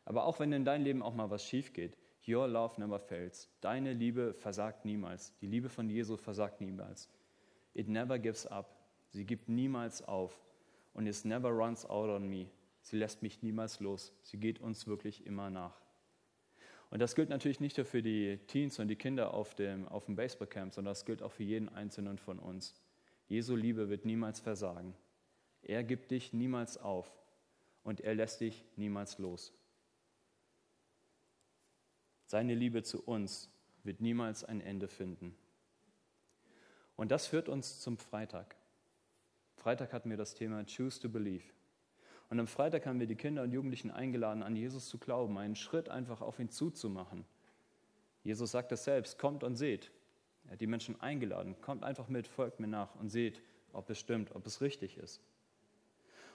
Aber 0.06 0.24
auch 0.24 0.40
wenn 0.40 0.50
in 0.50 0.64
deinem 0.64 0.84
Leben 0.84 1.02
auch 1.02 1.14
mal 1.14 1.28
was 1.28 1.44
schief 1.44 1.74
geht, 1.74 1.98
Your 2.26 2.48
love 2.48 2.80
never 2.80 2.98
fails. 2.98 3.50
Deine 3.60 3.92
Liebe 3.92 4.32
versagt 4.32 4.86
niemals. 4.86 5.36
Die 5.42 5.46
Liebe 5.46 5.68
von 5.68 5.90
Jesus 5.90 6.22
versagt 6.22 6.62
niemals. 6.62 7.10
It 7.74 7.86
never 7.86 8.18
gives 8.18 8.46
up. 8.46 8.74
Sie 9.10 9.26
gibt 9.26 9.50
niemals 9.50 10.00
auf. 10.08 10.40
Und 10.94 11.06
it 11.06 11.22
never 11.26 11.50
runs 11.50 11.84
out 11.84 12.08
on 12.08 12.26
me. 12.30 12.46
Sie 12.84 12.98
lässt 12.98 13.22
mich 13.22 13.42
niemals 13.42 13.80
los. 13.80 14.12
Sie 14.22 14.36
geht 14.36 14.60
uns 14.60 14.86
wirklich 14.86 15.26
immer 15.26 15.48
nach. 15.48 15.80
Und 16.90 17.00
das 17.00 17.14
gilt 17.14 17.30
natürlich 17.30 17.58
nicht 17.58 17.78
nur 17.78 17.86
für 17.86 18.02
die 18.02 18.38
Teens 18.46 18.78
und 18.78 18.88
die 18.88 18.96
Kinder 18.96 19.32
auf 19.32 19.54
dem, 19.54 19.88
auf 19.88 20.04
dem 20.04 20.16
Baseballcamp, 20.16 20.74
sondern 20.74 20.92
das 20.92 21.06
gilt 21.06 21.22
auch 21.22 21.32
für 21.32 21.42
jeden 21.42 21.70
Einzelnen 21.70 22.18
von 22.18 22.38
uns. 22.38 22.74
Jesu 23.26 23.56
Liebe 23.56 23.88
wird 23.88 24.04
niemals 24.04 24.38
versagen. 24.38 24.94
Er 25.62 25.82
gibt 25.82 26.10
dich 26.10 26.34
niemals 26.34 26.76
auf 26.76 27.10
und 27.84 28.02
er 28.02 28.14
lässt 28.14 28.42
dich 28.42 28.66
niemals 28.76 29.18
los. 29.18 29.54
Seine 32.26 32.54
Liebe 32.54 32.82
zu 32.82 33.02
uns 33.02 33.48
wird 33.82 34.02
niemals 34.02 34.44
ein 34.44 34.60
Ende 34.60 34.88
finden. 34.88 35.34
Und 36.96 37.10
das 37.10 37.26
führt 37.26 37.48
uns 37.48 37.80
zum 37.80 37.96
Freitag. 37.96 38.56
Freitag 39.56 39.94
hatten 39.94 40.10
wir 40.10 40.18
das 40.18 40.34
Thema 40.34 40.64
Choose 40.66 41.00
to 41.00 41.08
Believe. 41.08 41.44
Und 42.30 42.40
am 42.40 42.46
Freitag 42.46 42.86
haben 42.86 43.00
wir 43.00 43.06
die 43.06 43.16
Kinder 43.16 43.42
und 43.42 43.52
Jugendlichen 43.52 43.90
eingeladen, 43.90 44.42
an 44.42 44.56
Jesus 44.56 44.88
zu 44.88 44.98
glauben, 44.98 45.38
einen 45.38 45.56
Schritt 45.56 45.88
einfach 45.88 46.20
auf 46.20 46.38
ihn 46.38 46.48
zuzumachen. 46.48 47.24
Jesus 48.22 48.50
sagt 48.50 48.72
es 48.72 48.84
selbst, 48.84 49.18
kommt 49.18 49.44
und 49.44 49.56
seht. 49.56 49.90
Er 50.46 50.52
hat 50.52 50.60
die 50.60 50.66
Menschen 50.66 51.00
eingeladen, 51.00 51.60
kommt 51.60 51.84
einfach 51.84 52.08
mit, 52.08 52.26
folgt 52.26 52.60
mir 52.60 52.66
nach 52.66 52.94
und 52.96 53.10
seht, 53.10 53.42
ob 53.72 53.88
es 53.90 53.98
stimmt, 53.98 54.34
ob 54.34 54.46
es 54.46 54.60
richtig 54.60 54.96
ist. 54.98 55.20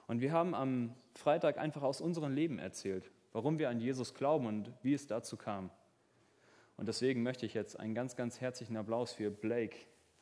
Und 0.08 0.22
wir 0.22 0.32
haben 0.32 0.56
am 0.56 0.96
Freitag 1.14 1.58
einfach 1.58 1.84
aus 1.84 2.02
unserem 2.02 2.34
Leben 2.34 2.60
erzählt, 2.60 3.12
warum 3.32 3.60
wir 3.60 3.70
an 3.70 3.80
Jesus 3.80 4.14
glauben 4.14 4.48
und 4.48 4.72
wie 4.82 4.94
es 4.94 5.08
dazu 5.08 5.38
kam. 5.38 5.70
Und 6.78 6.88
deswegen 6.88 7.24
möchte 7.24 7.46
ich 7.46 7.54
jetzt 7.54 7.80
einen 7.80 7.94
ganz, 7.94 8.16
ganz 8.16 8.40
herzlichen 8.42 8.78
Applaus 8.78 9.14
für 9.14 9.30
Blake 9.30 9.76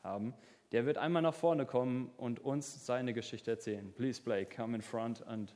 haben. 0.03 0.33
Der 0.73 0.85
wird 0.85 0.97
einmal 0.97 1.21
nach 1.21 1.33
vorne 1.33 1.65
kommen 1.65 2.11
und 2.17 2.41
uns 2.41 2.85
seine 2.85 3.13
Geschichte 3.13 3.51
erzählen. 3.51 3.93
Please, 3.93 4.21
Blake, 4.21 4.53
come 4.53 4.75
in 4.75 4.81
front 4.81 5.25
and. 5.25 5.55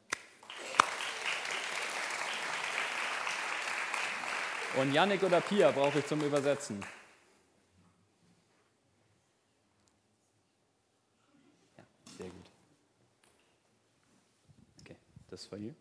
Und 4.80 4.93
Yannick 4.93 5.21
oder 5.24 5.41
Pia 5.41 5.69
brauche 5.71 6.00
ich 6.00 6.06
zum 6.06 6.21
Übersetzen. 6.21 6.80
Ja, 11.78 11.84
sehr 12.17 12.30
gut. 12.30 12.50
Okay, 14.80 14.95
das 15.30 15.50
hier. 15.50 15.76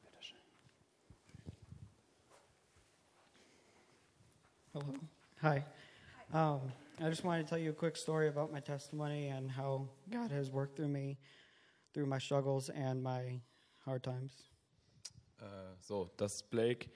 Bitteschön. 0.00 0.38
Hello. 4.72 4.94
Hi. 5.42 5.64
Um, 6.34 6.60
I 7.02 7.08
just 7.08 7.24
wanted 7.24 7.44
to 7.44 7.48
tell 7.48 7.58
you 7.58 7.70
a 7.70 7.72
quick 7.72 7.96
story 7.96 8.28
about 8.28 8.52
my 8.52 8.60
testimony 8.60 9.28
and 9.28 9.50
how 9.50 9.88
God 10.10 10.30
has 10.30 10.50
worked 10.50 10.76
through 10.76 10.88
me, 10.88 11.16
through 11.94 12.04
my 12.04 12.18
struggles 12.18 12.68
and 12.68 13.02
my 13.02 13.40
hard 13.86 14.02
times. 14.02 14.50
Äh, 15.40 15.44
so, 15.80 16.10
das 16.18 16.34
ist 16.34 16.50
Blake. 16.50 16.90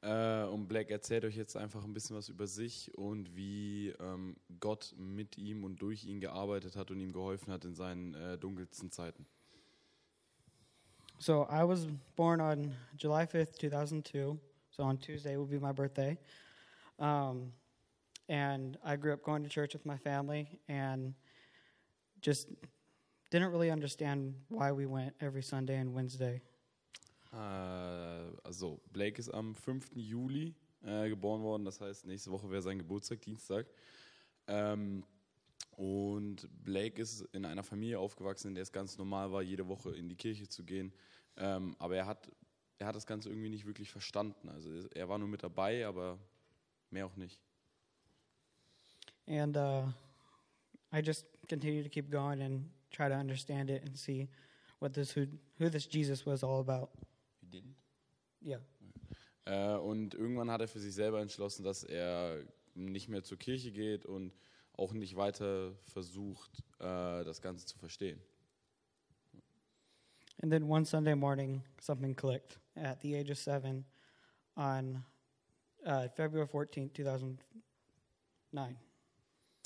Äh, 0.00 0.44
und 0.44 0.68
Blake 0.68 0.90
erzählt 0.90 1.26
euch 1.26 1.36
jetzt 1.36 1.54
einfach 1.54 1.84
ein 1.84 1.92
bisschen 1.92 2.16
was 2.16 2.30
über 2.30 2.46
sich 2.46 2.96
und 2.96 3.36
wie 3.36 3.90
ähm, 4.00 4.36
Gott 4.58 4.94
mit 4.96 5.36
ihm 5.36 5.62
und 5.62 5.82
durch 5.82 6.06
ihn 6.06 6.18
gearbeitet 6.18 6.76
hat 6.76 6.90
und 6.90 6.98
ihm 6.98 7.12
geholfen 7.12 7.52
hat 7.52 7.66
in 7.66 7.74
seinen 7.74 8.14
äh, 8.14 8.38
dunkelsten 8.38 8.90
Zeiten. 8.90 9.26
So 11.18 11.46
I 11.50 11.62
was 11.62 11.86
born 12.16 12.40
on 12.40 12.74
July 12.96 13.24
5th, 13.24 13.58
2002. 13.58 14.38
So 14.70 14.82
on 14.82 14.98
Tuesday 14.98 15.36
will 15.36 15.46
be 15.46 15.60
my 15.60 15.74
birthday. 15.74 16.16
Um, 16.96 17.52
and 18.32 18.78
I 18.82 18.96
grew 18.96 19.12
up 19.12 19.22
going 19.22 19.42
to 19.42 19.48
church 19.48 19.74
with 19.74 19.84
my 19.84 19.98
family 19.98 20.58
and 20.66 21.14
just 22.22 22.48
didn't 23.30 23.52
really 23.52 23.70
understand 23.70 24.34
why 24.48 24.72
we 24.72 24.86
went 24.86 25.12
every 25.20 25.42
Sunday 25.42 25.76
and 25.76 25.94
Wednesday. 25.94 26.40
Äh, 27.32 27.36
also, 28.42 28.80
Blake 28.90 29.18
ist 29.18 29.28
am 29.28 29.54
5. 29.54 29.90
Juli 29.94 30.54
äh, 30.82 31.10
geboren 31.10 31.42
worden, 31.42 31.64
das 31.64 31.80
heißt, 31.80 32.06
nächste 32.06 32.30
Woche 32.30 32.50
wäre 32.50 32.62
sein 32.62 32.78
Geburtstag, 32.78 33.20
Dienstag. 33.20 33.66
Ähm, 34.46 35.04
und 35.76 36.48
Blake 36.64 37.00
ist 37.00 37.22
in 37.32 37.44
einer 37.44 37.62
Familie 37.62 37.98
aufgewachsen, 37.98 38.48
in 38.48 38.54
der 38.54 38.62
es 38.62 38.72
ganz 38.72 38.96
normal 38.96 39.30
war, 39.30 39.42
jede 39.42 39.68
Woche 39.68 39.94
in 39.94 40.08
die 40.08 40.16
Kirche 40.16 40.48
zu 40.48 40.64
gehen. 40.64 40.92
Ähm, 41.36 41.76
aber 41.78 41.96
er 41.96 42.06
hat, 42.06 42.30
er 42.78 42.86
hat 42.86 42.96
das 42.96 43.06
Ganze 43.06 43.28
irgendwie 43.28 43.50
nicht 43.50 43.66
wirklich 43.66 43.90
verstanden. 43.90 44.48
Also 44.48 44.70
er 44.94 45.08
war 45.08 45.18
nur 45.18 45.28
mit 45.28 45.42
dabei, 45.42 45.86
aber 45.86 46.18
mehr 46.90 47.06
auch 47.06 47.16
nicht. 47.16 47.38
And 49.28 49.56
uh, 49.56 49.82
I 50.92 51.00
just 51.00 51.24
continue 51.48 51.82
to 51.82 51.88
keep 51.88 52.10
going 52.10 52.42
and 52.42 52.68
try 52.90 53.08
to 53.08 53.14
understand 53.14 53.70
it 53.70 53.82
and 53.84 53.96
see 53.96 54.28
what 54.78 54.92
this 54.92 55.12
who, 55.12 55.26
who 55.58 55.68
this 55.68 55.86
Jesus 55.86 56.26
was 56.26 56.42
all 56.42 56.60
about. 56.60 56.90
You 57.40 57.48
didn't? 57.50 57.74
Yeah. 58.40 58.58
Äh, 59.44 59.76
und 59.76 60.14
irgendwann 60.14 60.50
hat 60.50 60.60
er 60.60 60.68
für 60.68 60.80
sich 60.80 60.94
selber 60.94 61.20
entschlossen, 61.20 61.64
dass 61.64 61.84
er 61.84 62.44
nicht 62.74 63.08
mehr 63.08 63.22
zur 63.22 63.38
Kirche 63.38 63.72
geht 63.72 64.06
und 64.06 64.32
auch 64.76 64.92
nicht 64.92 65.16
weiter 65.16 65.74
versucht, 65.84 66.62
äh, 66.78 67.24
das 67.24 67.40
Ganze 67.40 67.66
zu 67.66 67.78
verstehen. 67.78 68.20
And 70.42 70.50
then 70.50 70.68
one 70.68 70.84
Sunday 70.84 71.14
morning, 71.14 71.62
something 71.80 72.14
clicked 72.14 72.58
at 72.76 73.00
the 73.02 73.14
age 73.16 73.30
of 73.30 73.38
seven 73.38 73.84
on 74.56 75.04
uh, 75.86 76.08
February 76.16 76.48
14th, 76.48 76.94
2009. 76.94 78.76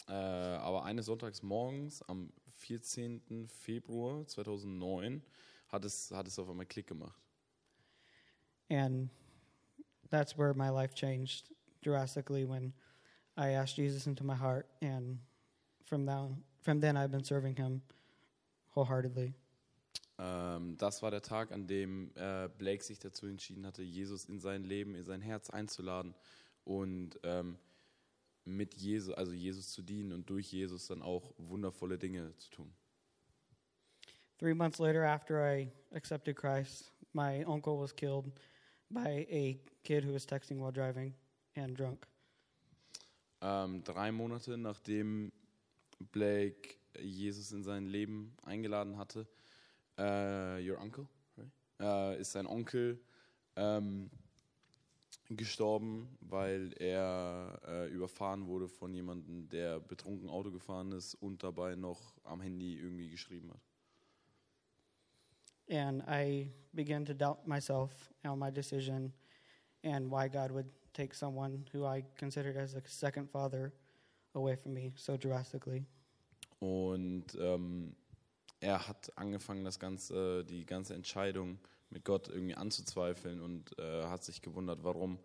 Äh, 0.09 0.12
aber 0.12 0.85
eines 0.85 1.07
Sonntags 1.07 1.42
morgens 1.42 2.03
am 2.03 2.33
14. 2.59 3.49
Februar 3.49 4.27
2009 4.27 5.23
hat 5.69 5.85
es, 5.85 6.11
hat 6.12 6.27
es 6.29 6.38
auf 6.38 6.49
einmal 6.49 6.66
Klick 6.66 6.87
gemacht. 6.87 7.21
And 8.69 9.11
that's 10.11 10.37
where 10.37 10.55
my 10.55 10.71
life 10.71 10.95
changed 10.95 11.53
drastically 11.83 12.45
when 12.45 12.73
I 13.37 13.51
asked 13.51 13.77
Jesus 13.77 14.07
into 14.07 14.25
my 14.25 14.35
heart. 14.35 14.66
And 14.81 15.19
from, 15.85 16.05
now, 16.05 16.37
from 16.62 16.81
then, 16.81 16.97
I've 16.97 17.11
been 17.11 17.25
serving 17.25 17.57
him 17.57 17.83
wholeheartedly. 18.75 19.35
Ähm, 20.19 20.77
das 20.79 21.03
war 21.03 21.11
der 21.11 21.23
Tag, 21.23 21.53
an 21.53 21.66
dem 21.66 22.11
äh, 22.14 22.49
Blake 22.57 22.83
sich 22.83 22.99
dazu 22.99 23.27
entschieden 23.27 23.66
hatte, 23.66 23.83
Jesus 23.83 24.25
in 24.25 24.40
sein 24.40 24.64
Leben, 24.64 24.95
in 24.95 25.05
sein 25.05 25.21
Herz 25.21 25.51
einzuladen 25.51 26.14
und 26.64 27.21
ähm, 27.23 27.59
mit 28.46 28.74
Jesus, 28.74 29.12
also 29.14 29.32
Jesus 29.32 29.70
zu 29.72 29.82
dienen 29.82 30.12
und 30.12 30.30
durch 30.30 30.52
Jesus 30.52 30.87
dann 30.87 31.02
auch 31.02 31.35
wundervolle 31.37 31.98
Dinge 31.98 32.35
zu 32.38 32.50
tun. 32.50 32.72
Three 34.38 34.54
months 34.54 34.78
later, 34.78 35.02
after 35.02 35.40
I 35.40 35.70
accepted 35.92 36.37
Christ, 36.37 36.92
my 37.12 37.44
uncle 37.44 37.78
was 37.78 37.94
killed 37.94 38.30
by 38.90 39.26
a 39.30 39.59
kid 39.82 40.04
who 40.04 40.12
was 40.12 40.26
texting 40.26 40.61
while 40.61 40.72
driving 40.72 41.14
and 41.56 41.76
drunk. 41.76 42.06
Ähm, 43.40 43.82
drei 43.82 44.12
Monate 44.12 44.56
nachdem 44.56 45.32
Blake 46.12 46.76
Jesus 47.00 47.52
in 47.52 47.62
sein 47.62 47.87
Leben 47.87 48.35
eingeladen 48.42 48.96
hatte, 48.96 49.26
äh, 49.98 50.68
your 50.68 50.80
uncle, 50.80 51.09
right? 51.37 51.50
äh, 51.80 52.20
ist 52.20 52.32
sein 52.32 52.46
Onkel 52.46 53.00
ähm, 53.56 54.11
gestorben, 55.31 56.17
weil 56.21 56.73
er 56.79 57.61
äh, 57.67 57.89
überfahren 57.89 58.47
wurde 58.47 58.69
von 58.69 58.95
jemandem, 58.95 59.49
der 59.49 59.81
betrunken 59.81 60.29
Auto 60.29 60.51
gefahren 60.51 60.93
ist 60.93 61.15
und 61.15 61.43
dabei 61.43 61.75
noch 61.75 62.15
am 62.25 62.41
Handy 62.41 62.77
irgendwie 62.77 63.09
geschrieben 63.09 63.51
hat. 63.51 63.61
And 65.69 66.05
I 66.09 66.53
began 66.73 67.05
to 67.07 67.12
doubt 67.12 67.47
myself 67.47 68.12
on 68.25 68.39
my 68.39 68.53
decision 68.53 69.12
and 69.83 70.11
why 70.11 70.29
God 70.29 70.53
would 70.53 70.67
take 70.93 71.15
someone 71.15 71.65
who 71.73 71.85
I 71.85 72.05
considered 72.17 72.57
as 72.57 72.77
a 72.77 72.83
second 72.87 73.29
father 73.29 73.73
away 74.35 74.57
from 74.57 74.75
me 74.75 74.93
so 74.95 75.17
drastically. 75.17 75.85
Und 76.61 77.37
ähm, 77.39 77.97
er 78.61 78.87
hat 78.87 79.17
angefangen, 79.19 79.65
das 79.65 79.79
ganze, 79.79 80.45
die 80.45 80.65
ganze 80.65 80.95
Entscheidung 80.95 81.59
mit 81.90 82.05
Gott 82.05 82.29
irgendwie 82.29 82.55
anzuzweifeln 82.55 83.40
und 83.40 83.79
äh, 83.79 84.05
hat 84.05 84.25
sich 84.25 84.42
gewundert, 84.42 84.83
warum 84.83 85.18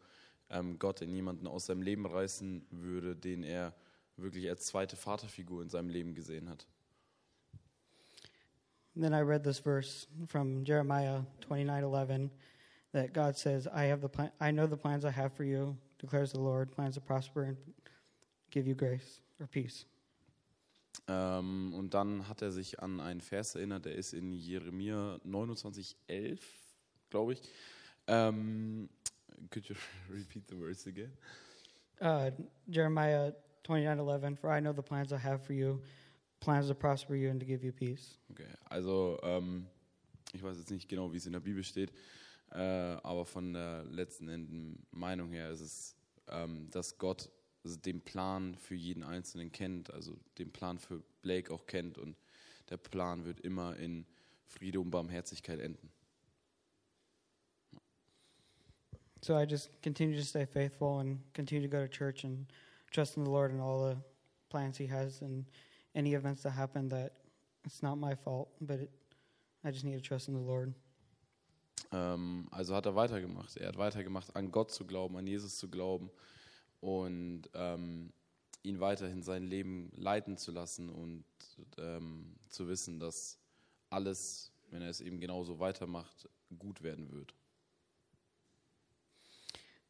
ähm, 0.49 0.77
Gott 0.79 1.01
in 1.01 1.13
jemanden 1.13 1.47
aus 1.47 1.65
seinem 1.65 1.81
Leben 1.81 2.05
reißen 2.05 2.65
würde, 2.71 3.15
den 3.15 3.43
er 3.43 3.73
wirklich 4.17 4.49
als 4.49 4.65
zweite 4.67 4.95
Vaterfigur 4.95 5.61
in 5.61 5.69
seinem 5.69 5.89
Leben 5.89 6.13
gesehen 6.13 6.49
hat. 6.49 6.67
And 8.93 9.03
then 9.03 9.13
I 9.13 9.21
read 9.21 9.43
this 9.43 9.59
verse 9.59 10.05
from 10.27 10.65
Jeremiah 10.65 11.25
29:11 11.47 12.29
that 12.91 13.13
God 13.13 13.37
says, 13.37 13.65
"I 13.67 13.89
have 13.89 14.01
the 14.01 14.09
plan- 14.09 14.31
I 14.41 14.51
know 14.51 14.67
the 14.67 14.75
plans 14.75 15.05
I 15.05 15.11
have 15.11 15.33
for 15.33 15.45
you," 15.45 15.77
declares 15.97 16.33
the 16.33 16.39
Lord, 16.39 16.71
plans 16.71 16.95
to 16.95 17.01
prosper 17.01 17.43
and 17.43 17.57
give 18.49 18.67
you 18.67 18.75
grace 18.75 19.21
or 19.39 19.47
peace. 19.47 19.85
Ähm, 21.11 21.73
und 21.73 21.93
dann 21.93 22.27
hat 22.29 22.41
er 22.41 22.51
sich 22.51 22.79
an 22.79 23.01
einen 23.01 23.19
Vers 23.19 23.55
erinnert, 23.55 23.85
der 23.85 23.95
ist 23.95 24.13
in 24.13 24.31
Jeremia 24.31 25.19
29,11, 25.25 26.39
glaube 27.09 27.33
ich. 27.33 27.41
Ähm, 28.07 28.89
could 29.49 29.67
you 29.67 29.75
repeat 30.09 30.47
the 30.49 30.55
verse 30.55 30.87
again? 30.87 31.11
Uh, 31.99 32.31
Jeremiah 32.65 33.33
29:11 33.63 34.37
For 34.37 34.57
I 34.57 34.61
know 34.61 34.73
the 34.73 34.81
plans 34.81 35.11
I 35.11 35.17
have 35.17 35.43
for 35.43 35.53
you, 35.53 35.81
plans 36.39 36.67
to 36.67 36.73
prosper 36.73 37.15
you 37.15 37.29
and 37.29 37.39
to 37.39 37.45
give 37.45 37.63
you 37.65 37.73
peace. 37.73 38.17
Okay, 38.31 38.47
also 38.69 39.19
ähm, 39.23 39.67
ich 40.33 40.41
weiß 40.41 40.57
jetzt 40.57 40.71
nicht 40.71 40.87
genau, 40.87 41.11
wie 41.11 41.17
es 41.17 41.25
in 41.25 41.33
der 41.33 41.41
Bibel 41.41 41.63
steht, 41.63 41.91
äh, 42.51 42.57
aber 42.57 43.25
von 43.25 43.53
der 43.53 43.83
letzten 43.83 44.29
Enden 44.29 44.85
Meinung 44.91 45.31
her 45.31 45.51
ist 45.51 45.61
es, 45.61 45.95
ähm, 46.29 46.69
dass 46.71 46.97
Gott 46.97 47.29
den 47.63 48.01
Plan 48.01 48.55
für 48.55 48.75
jeden 48.75 49.03
Einzelnen 49.03 49.51
kennt, 49.51 49.93
also 49.93 50.17
den 50.37 50.51
Plan 50.51 50.79
für 50.79 51.03
Blake 51.21 51.53
auch 51.53 51.65
kennt 51.67 51.97
und 51.97 52.17
der 52.69 52.77
Plan 52.77 53.25
wird 53.25 53.39
immer 53.41 53.75
in 53.77 54.05
Friede 54.45 54.79
und 54.79 54.91
Barmherzigkeit 54.91 55.59
enden. 55.59 55.91
So 59.23 59.37
I 59.37 59.43
just 59.43 59.69
continue 59.83 60.17
to 60.17 60.25
stay 60.25 60.47
faithful 60.47 60.99
and 60.99 61.19
continue 61.35 61.67
to 61.67 61.69
go 61.69 61.85
to 61.85 61.87
church 61.87 62.25
and 62.25 62.51
trust 62.91 63.17
in 63.17 63.23
the 63.23 63.29
Lord 63.29 63.51
and 63.51 63.61
all 63.61 63.93
the 63.93 64.01
plans 64.49 64.77
He 64.77 64.87
has 64.87 65.21
and 65.21 65.45
any 65.93 66.15
events 66.15 66.41
that 66.41 66.53
happen 66.53 66.89
that 66.89 67.11
it's 67.63 67.83
not 67.83 67.97
my 67.97 68.15
fault, 68.15 68.49
but 68.59 68.79
it, 68.79 68.89
I 69.63 69.69
just 69.69 69.83
need 69.83 69.95
to 69.95 70.01
trust 70.01 70.27
in 70.27 70.33
the 70.33 70.41
Lord. 70.41 70.73
Ähm, 71.91 72.47
also 72.51 72.73
hat 72.73 72.87
er 72.87 72.95
weitergemacht. 72.95 73.57
Er 73.57 73.67
hat 73.67 73.77
weitergemacht, 73.77 74.35
an 74.35 74.51
Gott 74.51 74.71
zu 74.71 74.87
glauben, 74.87 75.17
an 75.17 75.27
Jesus 75.27 75.57
zu 75.57 75.69
glauben 75.69 76.09
und 76.81 77.43
ähm, 77.53 78.11
ihn 78.63 78.79
weiterhin 78.79 79.23
sein 79.23 79.43
Leben 79.43 79.91
leiten 79.95 80.37
zu 80.37 80.51
lassen 80.51 80.89
und 80.89 81.23
ähm, 81.77 82.35
zu 82.49 82.67
wissen, 82.67 82.99
dass 82.99 83.39
alles, 83.89 84.51
wenn 84.69 84.81
er 84.81 84.89
es 84.89 85.01
eben 85.01 85.19
genauso 85.19 85.59
weitermacht, 85.59 86.29
gut 86.59 86.83
werden 86.83 87.11
wird. 87.11 87.33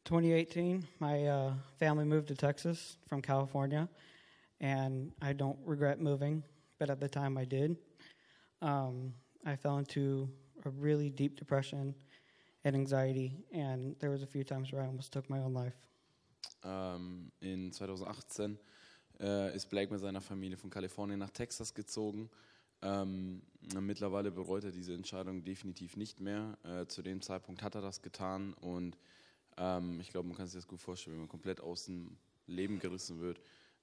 2018, 0.04 0.86
my 0.98 1.28
uh, 1.28 1.52
family 1.78 2.04
moved 2.04 2.26
to 2.28 2.34
Texas 2.34 2.98
from 3.06 3.22
California, 3.22 3.88
and 4.60 5.12
I 5.22 5.32
don't 5.32 5.58
regret 5.64 6.00
moving, 6.00 6.42
but 6.78 6.90
at 6.90 7.00
the 7.00 7.08
time 7.08 7.38
I 7.38 7.44
did. 7.44 7.76
Um, 8.60 9.14
I 9.46 9.56
fell 9.56 9.78
into 9.78 10.28
a 10.64 10.70
really 10.70 11.08
deep 11.08 11.36
depression 11.36 11.94
and 12.64 12.74
anxiety, 12.74 13.44
and 13.52 13.96
there 14.00 14.10
was 14.10 14.22
a 14.22 14.26
few 14.26 14.44
times 14.44 14.72
where 14.72 14.82
I 14.82 14.86
almost 14.86 15.12
took 15.12 15.30
my 15.30 15.38
own 15.38 15.54
life. 15.54 15.76
Ähm, 16.64 17.32
in 17.40 17.72
2018 17.72 18.58
äh, 19.20 19.54
ist 19.54 19.68
Blake 19.68 19.92
mit 19.92 20.00
seiner 20.00 20.20
Familie 20.20 20.56
von 20.56 20.70
Kalifornien 20.70 21.18
nach 21.18 21.30
Texas 21.30 21.74
gezogen. 21.74 22.30
Ähm, 22.82 23.42
mittlerweile 23.80 24.30
bereut 24.30 24.64
er 24.64 24.72
diese 24.72 24.94
Entscheidung 24.94 25.44
definitiv 25.44 25.96
nicht 25.96 26.20
mehr. 26.20 26.58
Äh, 26.64 26.86
zu 26.86 27.02
dem 27.02 27.22
Zeitpunkt 27.22 27.62
hat 27.62 27.74
er 27.74 27.80
das 27.80 28.02
getan 28.02 28.54
und 28.54 28.98
ähm, 29.56 30.00
ich 30.00 30.10
glaube, 30.10 30.28
man 30.28 30.36
kann 30.36 30.46
sich 30.46 30.56
das 30.56 30.66
gut 30.66 30.80
vorstellen, 30.80 31.14
wenn 31.14 31.22
man 31.22 31.28
komplett 31.28 31.60
aus 31.60 31.84
dem 31.84 32.16
Leben 32.46 32.78
gerissen 32.80 33.20
wird, 33.20 33.40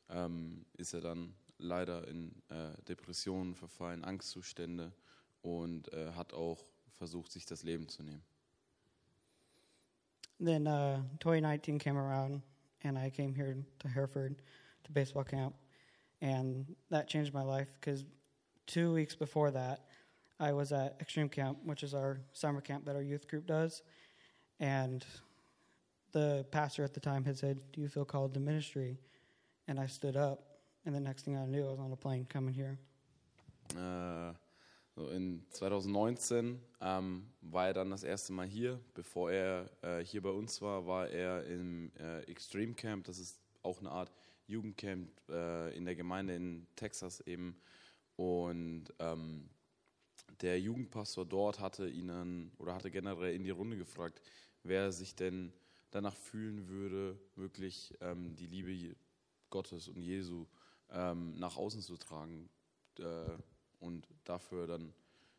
ähm, 0.10 0.65
ist 0.78 0.94
er 0.94 1.02
dann 1.02 1.34
leider 1.58 2.08
in 2.08 2.32
äh, 2.50 2.82
Depressionen 2.88 3.56
verfallen, 3.56 4.04
Angstzustände 4.04 4.92
und 5.42 5.92
äh, 5.94 6.12
hat 6.13 6.34
auch 6.34 6.63
versucht, 6.92 7.32
sich 7.32 7.46
das 7.46 7.63
Leben 7.63 7.88
zu 7.88 8.04
nehmen. 8.04 8.24
Then 10.39 10.68
uh, 10.68 11.04
2019 11.22 11.80
came 11.80 12.00
around, 12.00 12.42
and 12.84 12.98
I 12.98 13.10
came 13.10 13.34
here 13.34 13.58
to 13.80 13.88
Hereford 13.88 14.36
to 14.84 14.92
baseball 14.92 15.24
camp, 15.24 15.56
and 16.22 16.76
that 16.89 17.08
changed 17.08 17.34
my 17.34 17.44
life 17.44 17.68
because 17.80 18.06
two 18.68 18.94
weeks 18.94 19.15
before 19.15 19.52
that, 19.52 19.86
I 20.39 20.54
was 20.54 20.72
at 20.72 20.96
Extreme 21.02 21.30
Camp, 21.30 21.58
which 21.65 21.84
is 21.84 21.94
our 21.94 22.20
summer 22.32 22.62
camp 22.62 22.86
that 22.86 22.96
our 22.96 23.02
youth 23.02 23.28
group 23.28 23.46
does, 23.46 23.82
and 24.60 25.06
the 26.12 26.46
pastor 26.52 26.84
at 26.84 26.94
the 26.94 27.00
time 27.00 27.26
had 27.26 27.38
said, 27.38 27.60
"Do 27.74 27.82
you 27.82 27.89
feel 27.89 28.06
called 28.06 28.34
to 28.34 28.39
ministry?" 28.39 29.00
And 29.68 29.80
I 29.80 29.88
stood 29.88 30.15
up, 30.15 30.60
and 30.86 30.96
the 30.96 31.00
next 31.00 31.24
thing 31.24 31.38
I 31.38 31.46
knew, 31.46 31.68
I 31.68 31.72
was 31.72 31.80
on 31.80 31.92
a 31.92 31.96
plane 31.96 32.26
coming 32.30 32.54
here. 32.54 32.80
Äh, 33.76 34.34
so 34.99 35.07
in 35.07 35.45
2019 35.51 36.59
ähm, 36.81 37.31
war 37.39 37.67
er 37.67 37.73
dann 37.73 37.89
das 37.89 38.03
erste 38.03 38.33
Mal 38.33 38.45
hier. 38.45 38.81
Bevor 38.93 39.31
er 39.31 39.71
äh, 39.81 40.03
hier 40.03 40.21
bei 40.21 40.29
uns 40.29 40.62
war, 40.62 40.85
war 40.88 41.07
er 41.07 41.45
im 41.45 41.89
äh, 41.97 42.19
Extreme 42.23 42.73
Camp. 42.73 43.05
Das 43.05 43.17
ist 43.17 43.39
auch 43.63 43.79
eine 43.79 43.91
Art 43.91 44.12
Jugendcamp 44.47 45.09
äh, 45.29 45.73
in 45.77 45.85
der 45.85 45.95
Gemeinde 45.95 46.35
in 46.35 46.67
Texas 46.75 47.21
eben. 47.21 47.55
Und 48.17 48.93
ähm, 48.99 49.49
der 50.41 50.59
Jugendpastor 50.59 51.25
dort 51.25 51.62
hatte 51.62 51.88
ihnen 51.88 52.51
oder 52.57 52.75
hatte 52.75 52.91
generell 52.91 53.33
in 53.33 53.45
die 53.45 53.51
Runde 53.51 53.77
gefragt, 53.77 54.21
wer 54.63 54.91
sich 54.91 55.15
denn 55.15 55.53
danach 55.91 56.17
fühlen 56.17 56.67
würde, 56.67 57.17
wirklich 57.38 57.93
ähm, 58.01 58.35
die 58.35 58.47
Liebe 58.47 58.97
Gottes 59.49 59.88
und 59.88 60.01
Jesu 60.01 60.45
ähm, 60.91 61.39
nach 61.39 61.55
außen 61.55 61.81
zu 61.81 61.95
tragen. 61.95 62.49
Äh, 62.97 63.38
und 63.80 64.08
dafür 64.24 64.68
dann 64.68 64.94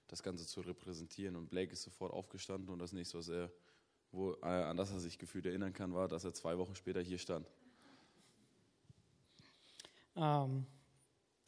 das 0.09 0.23
Ganze 0.23 0.47
zu 0.47 0.61
repräsentieren. 0.61 1.37
Und 1.37 1.49
Blake 1.49 1.73
ist 1.73 1.83
sofort 1.83 2.13
aufgestanden 2.13 2.69
und 2.71 2.79
das 2.79 2.93
nächste, 2.93 3.19
was 3.19 3.29
er, 3.29 3.51
wo, 4.13 4.33
äh, 4.43 4.47
an 4.47 4.77
das 4.77 4.91
er 4.91 5.01
sich 5.01 5.19
gefühlt 5.19 5.47
erinnern 5.47 5.73
kann, 5.73 5.95
war, 5.95 6.09
dass 6.09 6.25
er 6.25 6.35
zwei 6.35 6.59
Wochen 6.59 6.75
später 6.75 7.01
hier 7.01 7.19
stand. 7.19 7.47
Um, 10.17 10.67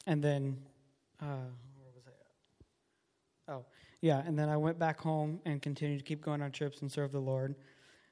and 0.05 0.23
then, 0.23 0.65
uh, 1.21 1.25
where 1.75 1.91
was 1.93 2.07
I? 2.07 3.51
Oh, 3.51 3.65
yeah. 4.01 4.23
And 4.25 4.37
then 4.39 4.49
I 4.49 4.55
went 4.55 4.79
back 4.79 4.99
home 4.99 5.41
and 5.45 5.61
continued 5.61 5.99
to 5.99 6.05
keep 6.05 6.21
going 6.21 6.41
on 6.41 6.51
trips 6.51 6.81
and 6.81 6.89
serve 6.89 7.11
the 7.11 7.19
Lord. 7.19 7.55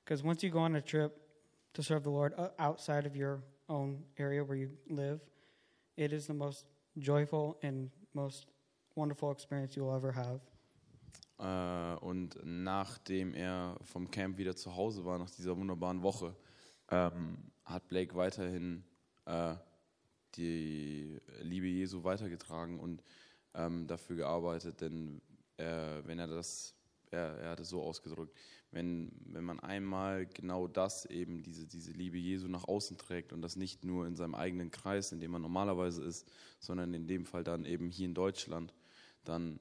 Because 0.04 0.24
once 0.24 0.44
you 0.44 0.50
go 0.50 0.60
on 0.60 0.76
a 0.76 0.82
trip 0.82 1.17
to 1.74 1.82
serve 1.82 2.04
the 2.04 2.10
Lord 2.10 2.34
uh, 2.38 2.50
outside 2.60 3.06
of 3.06 3.15
your 3.15 3.41
own 3.70 4.04
area 4.17 4.44
where 4.44 4.58
you 4.58 4.72
live, 4.89 5.22
it 5.96 6.12
is 6.12 6.28
the 6.28 6.34
most 6.34 6.65
joyful 7.00 7.58
and 7.63 7.89
most 8.13 8.48
wonderful 8.95 9.32
experience 9.32 9.75
you'll 9.75 9.95
ever 9.95 10.13
have. 10.15 10.41
Äh, 11.39 11.95
und 12.06 12.38
nachdem 12.43 13.34
er 13.34 13.77
vom 13.84 14.10
Camp 14.12 14.37
wieder 14.37 14.56
zu 14.56 14.75
Hause 14.75 15.04
war, 15.06 15.17
nach 15.17 15.29
dieser 15.29 15.58
wunderbaren 15.58 16.04
Woche, 16.04 16.35
ähm, 16.89 17.37
hat 17.65 17.87
Blake 17.87 18.15
weiterhin 18.15 18.83
äh, 19.25 19.56
die 20.35 21.19
Liebe 21.42 21.67
Jesu 21.67 22.04
weitergetragen 22.04 22.79
und 22.79 23.04
ähm, 23.54 23.87
dafür 23.87 24.15
gearbeitet, 24.17 24.81
denn 24.81 25.21
äh, 25.58 26.02
wenn 26.06 26.19
er 26.19 26.27
das, 26.27 26.75
er, 27.10 27.37
er 27.39 27.50
hat 27.52 27.60
es 27.60 27.69
so 27.69 27.81
ausgedrückt, 27.81 28.37
wenn, 28.71 29.12
wenn 29.25 29.44
man 29.44 29.60
einmal 29.60 30.25
genau 30.25 30.67
das 30.67 31.06
eben, 31.06 31.44
diese, 31.44 31.67
diese 31.67 31.92
Liebe 31.92 32.17
Jesu 32.17 32.48
nach 32.48 32.63
außen 32.63 32.98
trägt 32.98 33.33
und 33.33 33.42
das 33.42 33.58
nicht 33.58 33.83
nur 33.83 34.08
in 34.08 34.15
seinem 34.15 34.35
eigenen 34.35 34.71
Kreis, 34.71 35.12
in 35.12 35.19
dem 35.19 35.31
man 35.31 35.42
normalerweise 35.42 36.04
ist, 36.04 36.29
sondern 36.60 36.94
in 36.94 37.08
dem 37.08 37.25
Fall 37.25 37.44
dann 37.44 37.65
eben 37.65 37.89
hier 37.89 38.06
in 38.06 38.13
Deutschland, 38.13 38.73
dann 39.24 39.60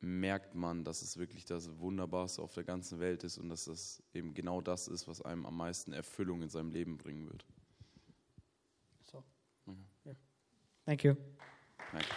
merkt 0.00 0.54
man, 0.54 0.84
dass 0.84 1.02
es 1.02 1.16
wirklich 1.16 1.44
das 1.44 1.78
Wunderbarste 1.78 2.42
auf 2.42 2.52
der 2.54 2.64
ganzen 2.64 2.98
Welt 2.98 3.22
ist 3.22 3.38
und 3.38 3.48
dass 3.48 3.66
das 3.66 4.02
eben 4.12 4.34
genau 4.34 4.60
das 4.60 4.88
ist, 4.88 5.06
was 5.06 5.22
einem 5.22 5.46
am 5.46 5.56
meisten 5.56 5.92
Erfüllung 5.92 6.42
in 6.42 6.48
seinem 6.48 6.72
Leben 6.72 6.98
bringen 6.98 7.26
wird. 7.30 7.46
So, 9.04 9.22
Okay. 9.66 9.76
yeah. 10.06 10.14
Thank 10.84 11.04
you. 11.04 11.14
Danke. 11.92 12.08